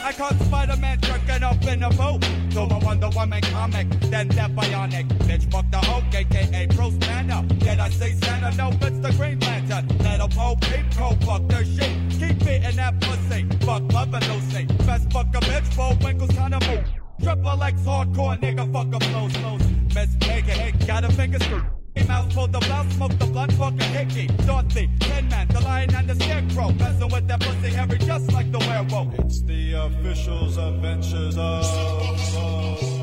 I 0.02 0.12
caught 0.12 0.38
Spider-Man 0.40 1.00
jerking 1.02 1.42
up 1.42 1.64
in 1.66 1.82
a 1.82 1.90
boat. 1.90 2.24
So 2.50 2.64
I 2.64 2.78
Wonder 2.78 3.10
Woman 3.10 3.42
comic, 3.42 3.88
then 4.10 4.28
that 4.28 4.54
bionic. 4.56 5.06
Bitch, 5.26 5.50
fuck 5.52 5.70
the 5.70 5.78
Hulk, 5.78 6.04
aka 6.12 6.66
Bruce 6.66 6.94
Banner. 6.94 7.42
Did 7.58 7.78
I 7.78 7.90
say 7.90 8.12
Santa? 8.14 8.50
No, 8.56 8.70
it's 8.70 8.98
the 8.98 9.12
Green 9.16 9.38
Lantern. 9.40 9.86
Let 9.98 10.20
'em 10.20 10.38
all 10.38 10.56
peep, 10.56 10.84
go 10.96 11.16
fuck 11.26 11.46
their 11.48 11.64
shit. 11.64 11.92
Keep 12.18 12.29
beating 12.40 12.76
that 12.76 13.00
pussy. 13.00 13.46
Fuck 13.66 13.92
loving 13.92 14.24
Lucy. 14.30 14.64
Best 14.86 15.10
fuck 15.12 15.34
a 15.34 15.40
bitch, 15.40 15.66
four 15.74 15.94
winkles 16.02 16.30
kinda 16.30 16.58
move. 16.68 16.84
Triple 17.22 17.62
X 17.62 17.80
hardcore 17.82 18.38
nigga, 18.40 18.72
fuck 18.72 18.94
a 18.94 19.04
flows, 19.06 19.36
flows. 19.36 19.62
Miss 19.94 20.10
Megan, 20.26 20.58
hey, 20.58 20.72
got 20.86 21.04
a 21.04 21.12
finger 21.12 21.38
screw. 21.38 21.62
Mouth 22.10 22.34
pull 22.34 22.48
the 22.48 22.58
blouse, 22.58 22.92
smoke 22.94 23.16
the 23.20 23.26
blunt, 23.26 23.52
fuck 23.52 23.80
a 23.80 23.84
hickey. 23.84 24.26
Dorothy, 24.44 24.90
Tin 24.98 25.28
Man, 25.28 25.46
the 25.46 25.60
lion 25.60 25.94
and 25.94 26.08
the 26.08 26.16
scarecrow. 26.16 26.72
Messing 26.72 27.08
with 27.08 27.28
that 27.28 27.40
pussy 27.40 27.70
hairy 27.72 27.98
just 27.98 28.32
like 28.32 28.50
the 28.50 28.58
werewolf. 28.58 29.14
It's 29.20 29.42
the 29.42 29.74
officials' 29.74 30.56
adventures 30.56 31.36
of. 31.38 32.99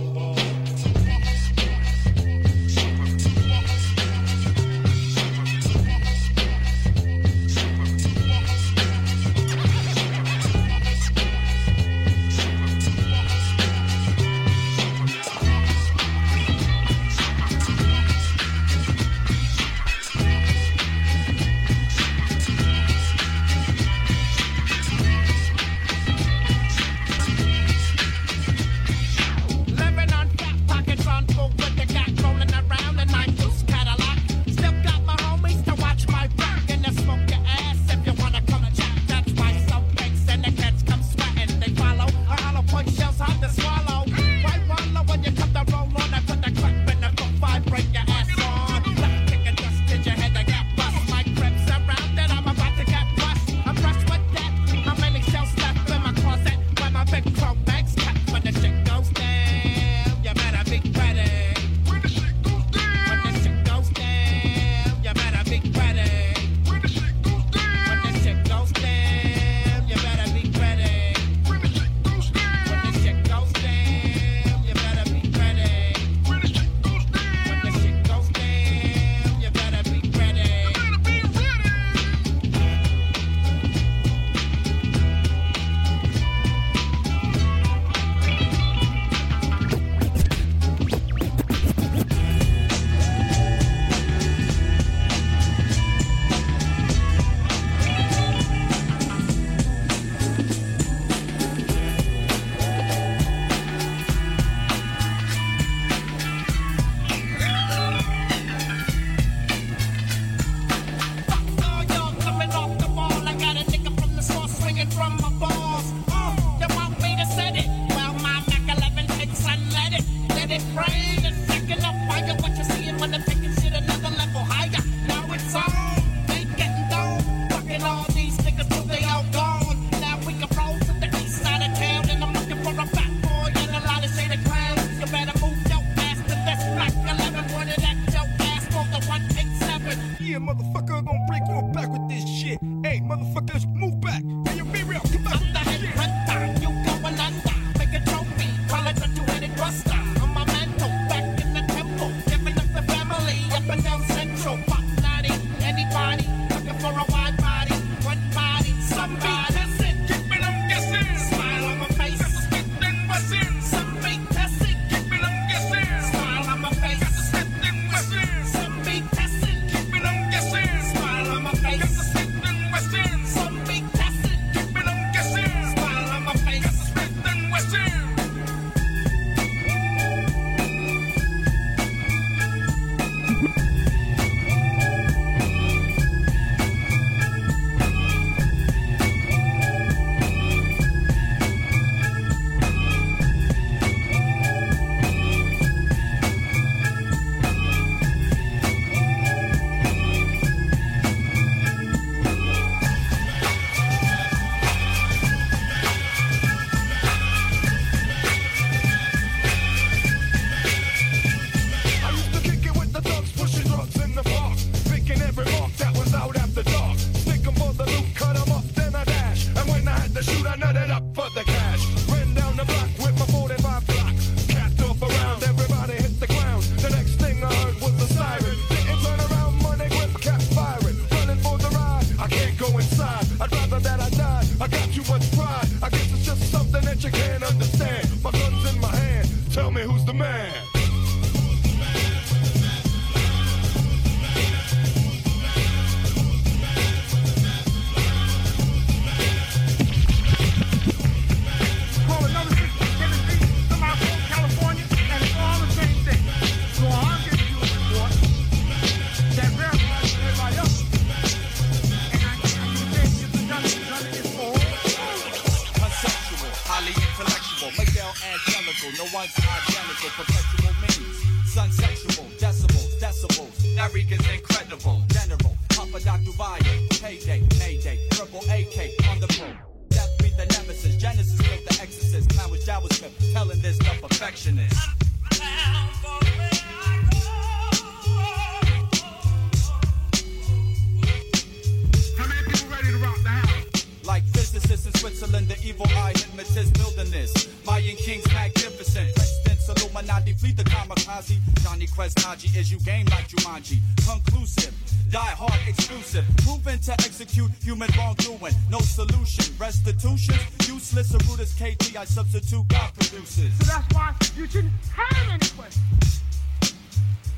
Restitution, 309.60 310.36
useless. 310.68 311.14
A 311.14 311.18
root 311.30 311.40
is 311.40 311.54
KT. 311.54 311.98
I 311.98 312.06
substitute 312.06 312.68
God 312.68 312.94
produces. 312.94 313.58
So 313.58 313.66
that's 313.66 313.94
why 313.94 314.14
you 314.36 314.48
shouldn't 314.48 314.74
have 314.94 315.30
any 315.34 315.50
questions. 315.58 316.22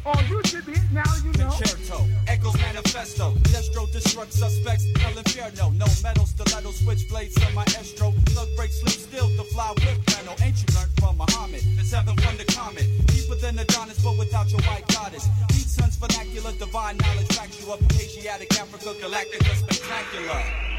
All 0.05 0.21
you 0.23 0.41
should 0.45 0.65
be, 0.65 0.75
now 0.91 1.03
you 1.23 1.31
know. 1.33 1.49
Concerto, 1.51 2.07
Echoes 2.27 2.55
Manifesto, 2.55 3.31
Destro 3.51 3.85
destruct 3.91 4.31
suspects, 4.31 4.85
El 5.03 5.17
Inferno, 5.17 5.69
no 5.71 5.85
metal, 6.01 6.25
stiletto, 6.25 6.71
switchblades 6.71 7.35
on 7.45 7.53
my 7.53 7.65
estro, 7.65 8.13
plug 8.27 8.47
break, 8.55 8.71
slip 8.71 8.93
still, 8.93 9.27
the 9.35 9.43
fly 9.53 9.69
whip 9.69 9.99
panel, 10.07 10.35
ain't 10.41 10.57
you 10.57 10.73
learned 10.73 10.91
from 10.99 11.17
Muhammad, 11.17 11.61
the 11.77 11.83
seven 11.83 12.15
from 12.15 12.37
the 12.37 12.45
comet, 12.45 12.87
deeper 13.07 13.35
than 13.35 13.59
Adonis, 13.59 14.01
but 14.01 14.17
without 14.17 14.49
your 14.49 14.61
white 14.61 14.87
goddess, 14.87 15.27
Beat 15.49 15.67
sons, 15.67 15.97
vernacular, 15.97 16.53
divine 16.53 16.97
knowledge, 16.97 17.37
up, 17.37 17.81
Asiatic, 17.93 18.57
Africa, 18.57 18.95
galactic, 19.01 19.43
spectacular. 19.43 20.78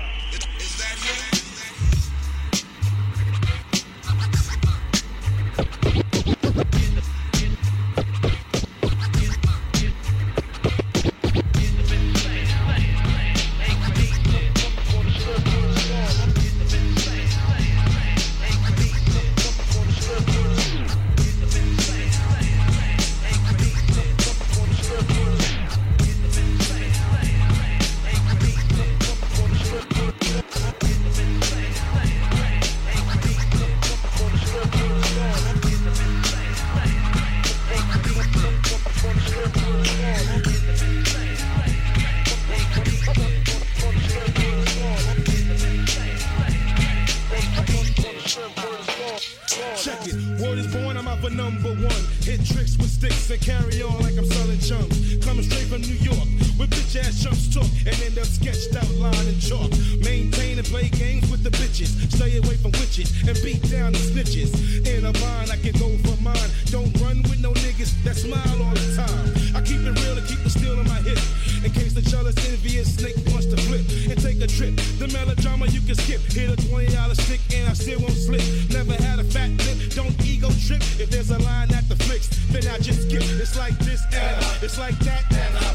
Trip. 74.56 74.76
The 74.98 75.08
melodrama 75.08 75.66
you 75.66 75.80
can 75.80 75.94
skip. 75.94 76.20
Hit 76.20 76.50
a 76.50 76.56
$20 76.56 77.20
stick 77.20 77.40
and 77.54 77.68
I 77.68 77.74
still 77.74 78.00
won't 78.00 78.12
slip. 78.12 78.42
Never 78.70 78.94
had 79.02 79.18
a 79.18 79.24
fat 79.24 79.50
lip, 79.64 79.94
don't 79.94 80.14
ego 80.26 80.48
trip. 80.66 80.82
If 80.98 81.10
there's 81.10 81.30
a 81.30 81.38
line 81.38 81.72
at 81.72 81.88
the 81.88 81.96
flicks, 81.96 82.28
then 82.50 82.66
I 82.68 82.78
just 82.78 83.08
skip. 83.08 83.22
It's 83.40 83.56
like 83.56 83.78
this 83.78 84.02
and 84.12 84.62
it's 84.62 84.78
like 84.78 84.98
that. 85.00 85.24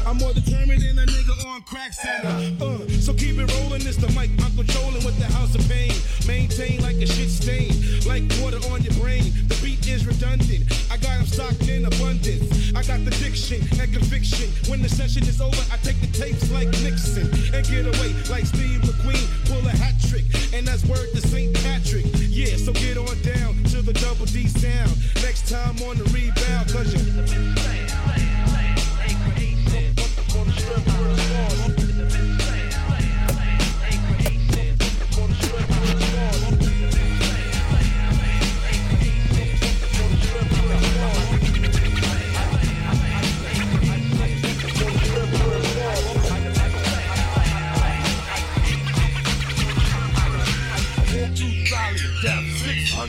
I'm 0.06 0.18
more 0.18 0.32
determined 0.32 0.82
than 0.82 0.98
a 0.98 1.06
nigga 1.06 1.34
on 1.46 1.62
crack 1.62 1.92
center. 1.92 2.28
Uh, 2.62 2.78
so 3.00 3.12
keep 3.12 3.38
it 3.38 3.50
rolling, 3.58 3.82
it's 3.82 3.96
the 3.96 4.08
mic. 4.18 4.30
I'm 4.44 4.54
controlling 4.54 5.04
with 5.04 5.18
the 5.18 5.26
house 5.34 5.54
of 5.54 5.66
pain. 5.68 5.92
Maintain 6.26 6.82
like 6.82 6.96
a 6.96 7.06
shit 7.06 7.30
stain, 7.30 7.72
like 8.06 8.22
water 8.42 8.60
on 8.70 8.82
your 8.82 8.94
brain. 8.94 9.32
The 9.48 9.58
beat 9.62 9.86
is 9.88 10.06
redundant. 10.06 10.64
I 10.90 10.96
got 10.96 11.18
them 11.18 11.26
stocked 11.26 11.68
in 11.68 11.84
abundance. 11.84 12.72
I 12.74 12.82
got 12.82 13.04
the 13.04 13.10
diction 13.22 13.62
and 13.80 13.92
conviction. 13.92 14.48
When 14.70 14.82
the 14.82 14.88
session 14.88 15.22
is 15.24 15.40
over, 15.40 15.62
I 15.72 15.76
take 15.78 16.00
the 16.00 16.10
tapes 16.12 16.50
like 16.50 16.68
Nixon 16.82 17.26
and 17.54 17.66
get 17.66 17.86
away 17.86 18.14
like 18.30 18.46
Steve 18.46 18.65
McQueen. 18.80 19.26
Pull 19.48 19.66
a 19.66 19.70
hat 19.70 19.94
trick, 20.08 20.24
and 20.52 20.66
that's 20.66 20.84
word 20.86 21.08
to 21.14 21.20
St. 21.20 21.54
Patrick. 21.62 22.06
Yeah, 22.28 22.56
so 22.56 22.72
get 22.72 22.96
on 22.98 23.20
down 23.22 23.62
to 23.70 23.82
the 23.82 23.92
double 23.94 24.26
D 24.26 24.46
sound. 24.46 24.92
Next 25.22 25.48
time 25.48 25.80
on 25.82 25.96
the 25.98 26.04
rebound, 26.12 26.72
cause 26.72 26.92
you. 26.94 28.06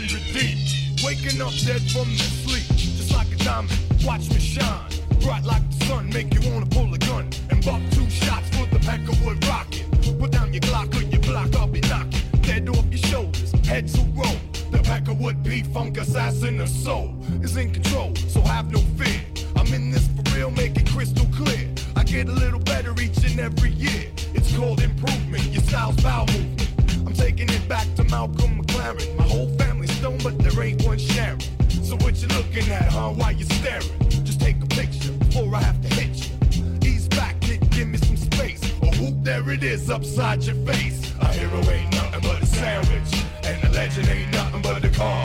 600 0.08 0.34
deep. 0.34 0.58
Waking 1.04 1.42
up 1.42 1.54
dead 1.66 1.82
from 1.92 2.10
the 2.10 2.24
sleep, 2.24 2.66
just 2.78 3.14
like 3.14 3.28
a 3.32 3.36
diamond. 3.36 3.78
Watch 4.04 4.30
me 4.30 4.40
shine, 4.40 4.90
bright 5.22 5.44
like 5.44 5.62
the 5.70 5.86
sun. 5.86 6.10
Make 6.10 6.34
you 6.34 6.52
wanna 6.52 6.66
pull 6.66 6.94
a 6.94 6.98
gun 6.98 7.30
and 7.50 7.64
buck 7.64 7.82
two 7.92 8.10
shots 8.10 8.50
for 8.50 8.66
the 8.68 8.80
pack 8.80 9.02
of 9.08 9.24
wood 9.26 9.46
rocket. 9.46 9.86
Put 10.20 10.32
down 10.32 10.54
your 10.54 10.62
Glock 10.62 10.96
or 10.96 11.04
your 11.04 11.22
block, 11.22 11.56
I'll 11.56 11.68
be 11.68 11.82
knocking. 11.82 12.22
Dead 12.42 12.68
off 12.70 12.86
your 12.90 12.98
shoulders, 12.98 13.52
head 13.66 13.88
to 13.90 14.02
roll. 14.16 14.38
The 14.72 14.80
pack 14.84 15.08
of 15.08 15.20
wood 15.20 15.44
beat 15.44 15.68
funk 15.68 15.98
assassin, 15.98 16.58
the 16.58 16.68
soul 16.68 17.16
is 17.42 17.56
in 17.58 17.72
control, 17.72 18.16
so 18.16 18.42
have 18.42 18.72
no 18.72 18.80
fear. 18.98 19.22
I'm 19.56 19.72
in 19.74 19.92
this 19.92 20.08
for 20.08 20.36
real, 20.36 20.52
make 20.52 20.78
it 20.78 20.90
crystal 20.90 21.28
clear. 21.36 21.70
I 21.96 22.04
get 22.04 22.28
a 22.28 22.32
little 22.32 22.60
better 22.60 22.94
each 23.00 23.24
and 23.26 23.40
every 23.40 23.72
year. 23.72 24.10
It's 24.34 24.56
called 24.56 24.82
improvement, 24.82 25.44
your 25.46 25.64
style's 25.64 25.98
bowel 26.02 26.28
movement. 26.28 26.68
I'm 27.06 27.14
taking 27.14 27.50
it 27.50 27.68
back 27.70 27.88
to 27.96 28.04
Malcolm 28.06 28.62
McLaren. 28.62 29.16
My 29.18 29.24
whole 29.24 29.48
family's 29.50 29.67
stoned, 29.98 30.24
but 30.24 30.38
there 30.40 30.64
ain't 30.64 30.86
one 30.86 30.98
sharing. 30.98 31.40
So 31.70 31.96
what 31.98 32.22
you 32.22 32.28
looking 32.30 32.70
at, 32.72 32.92
huh? 32.92 33.10
Why 33.10 33.32
you 33.32 33.46
staring? 33.46 33.90
Just 34.10 34.40
take 34.40 34.62
a 34.62 34.68
picture 34.68 35.12
before 35.12 35.56
I 35.56 35.62
have 35.62 35.82
to 35.82 35.90
hit 35.96 36.30
you. 36.30 36.90
Ease 36.90 37.08
back, 37.08 37.40
kid, 37.42 37.70
give 37.72 37.88
me 37.88 37.98
some 37.98 38.18
space. 38.18 38.62
Or 38.82 38.92
whoop, 39.00 39.16
there 39.24 39.50
it 39.50 39.64
is, 39.64 39.90
upside 39.90 40.44
your 40.44 40.56
face. 40.68 41.14
A 41.20 41.28
hero 41.34 41.62
ain't 41.72 41.92
nothing 41.94 42.22
but 42.22 42.42
a 42.42 42.46
sandwich. 42.46 43.12
And 43.44 43.64
a 43.64 43.70
legend 43.72 44.08
ain't 44.10 44.32
nothing 44.32 44.62
but 44.62 44.84
a 44.84 44.90
car. 44.90 45.24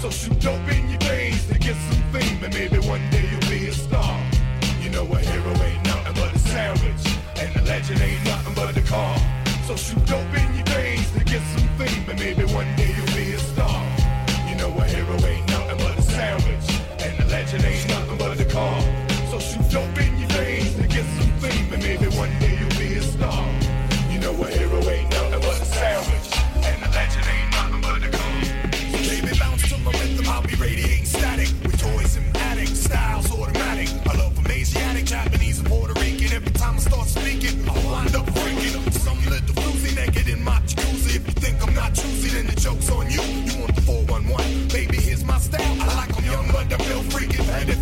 So 0.00 0.10
shoot 0.10 0.38
dope 0.40 0.68
in 0.68 0.88
your 0.88 1.00
veins 1.00 1.46
to 1.48 1.58
get 1.58 1.76
some 1.88 2.02
fame. 2.12 2.42
And 2.44 2.54
maybe 2.54 2.78
one 2.88 3.04
day 3.10 3.28
you'll 3.30 3.50
be 3.50 3.66
a 3.66 3.72
star. 3.72 4.20
You 4.80 4.90
know 4.90 5.04
a 5.06 5.18
hero 5.18 5.52
ain't 5.68 5.84
nothing 5.84 6.14
but 6.14 6.34
a 6.34 6.38
sandwich. 6.38 7.04
And 7.40 7.54
a 7.56 7.62
legend 7.64 8.00
ain't 8.00 8.24
nothing 8.24 8.54
but 8.54 8.76
a 8.76 8.82
car. 8.82 9.16
So 9.66 9.76
shoot 9.76 10.04
dope 10.06 10.34
in 10.40 10.54
your 10.54 10.66
veins 10.66 11.10
to 11.12 11.24
get 11.24 11.42
some 11.54 11.68
fame. 11.78 12.08
And 12.08 12.18
maybe 12.18 12.44
one 12.54 12.70
day 12.76 12.94
you'll 12.96 13.16
be 13.16 13.32
a 13.32 13.38
star. 13.38 13.83
A 14.76 14.84
hero 14.86 15.16
ain't 15.24 15.48
nothing 15.48 15.78
but 15.78 15.98
a 15.98 16.02
sandwich. 16.02 16.80
And 16.98 17.20
a 17.20 17.26
legend 17.26 17.64
ain't 17.64 17.88
nothing 17.88 18.18
but 18.18 18.40
a 18.40 18.44
car. 18.44 19.03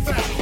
fact. 0.03 0.32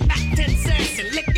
Mac 0.00 0.18
10 0.34 0.56
cents 0.56 0.98
and 0.98 1.12
lick 1.14 1.31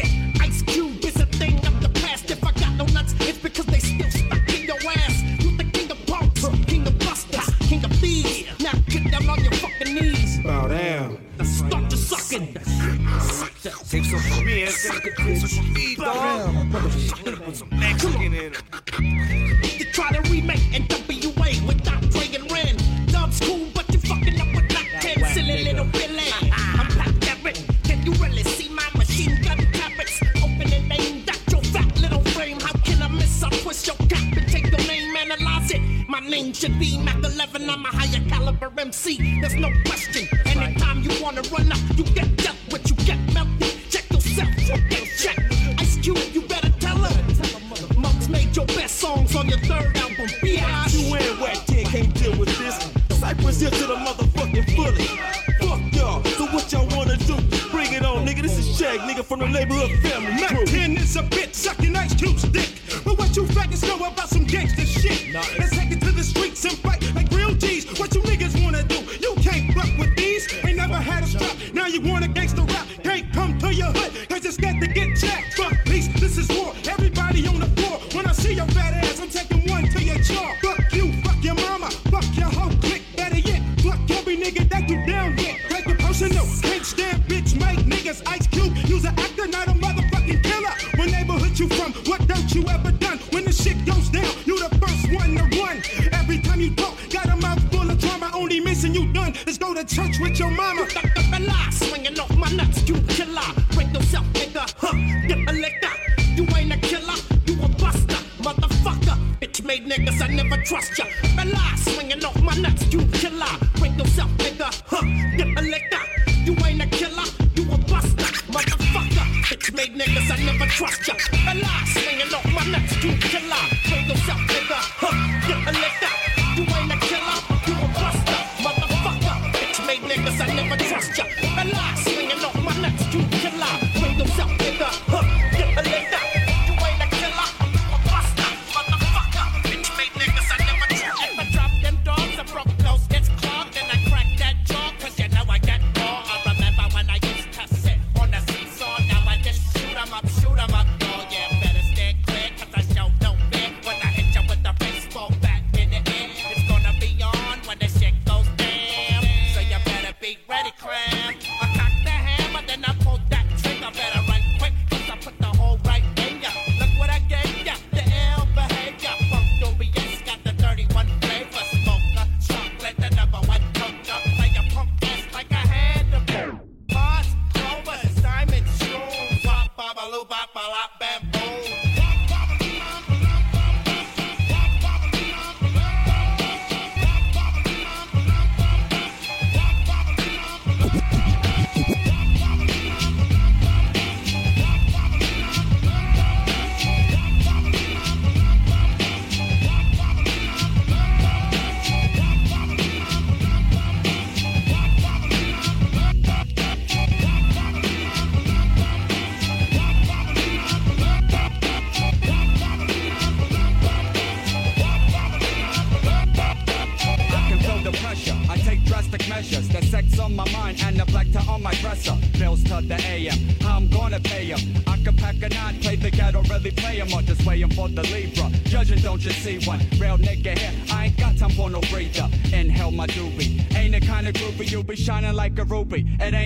probate. 235.74 236.06
It 236.20 236.34
ain't 236.34 236.43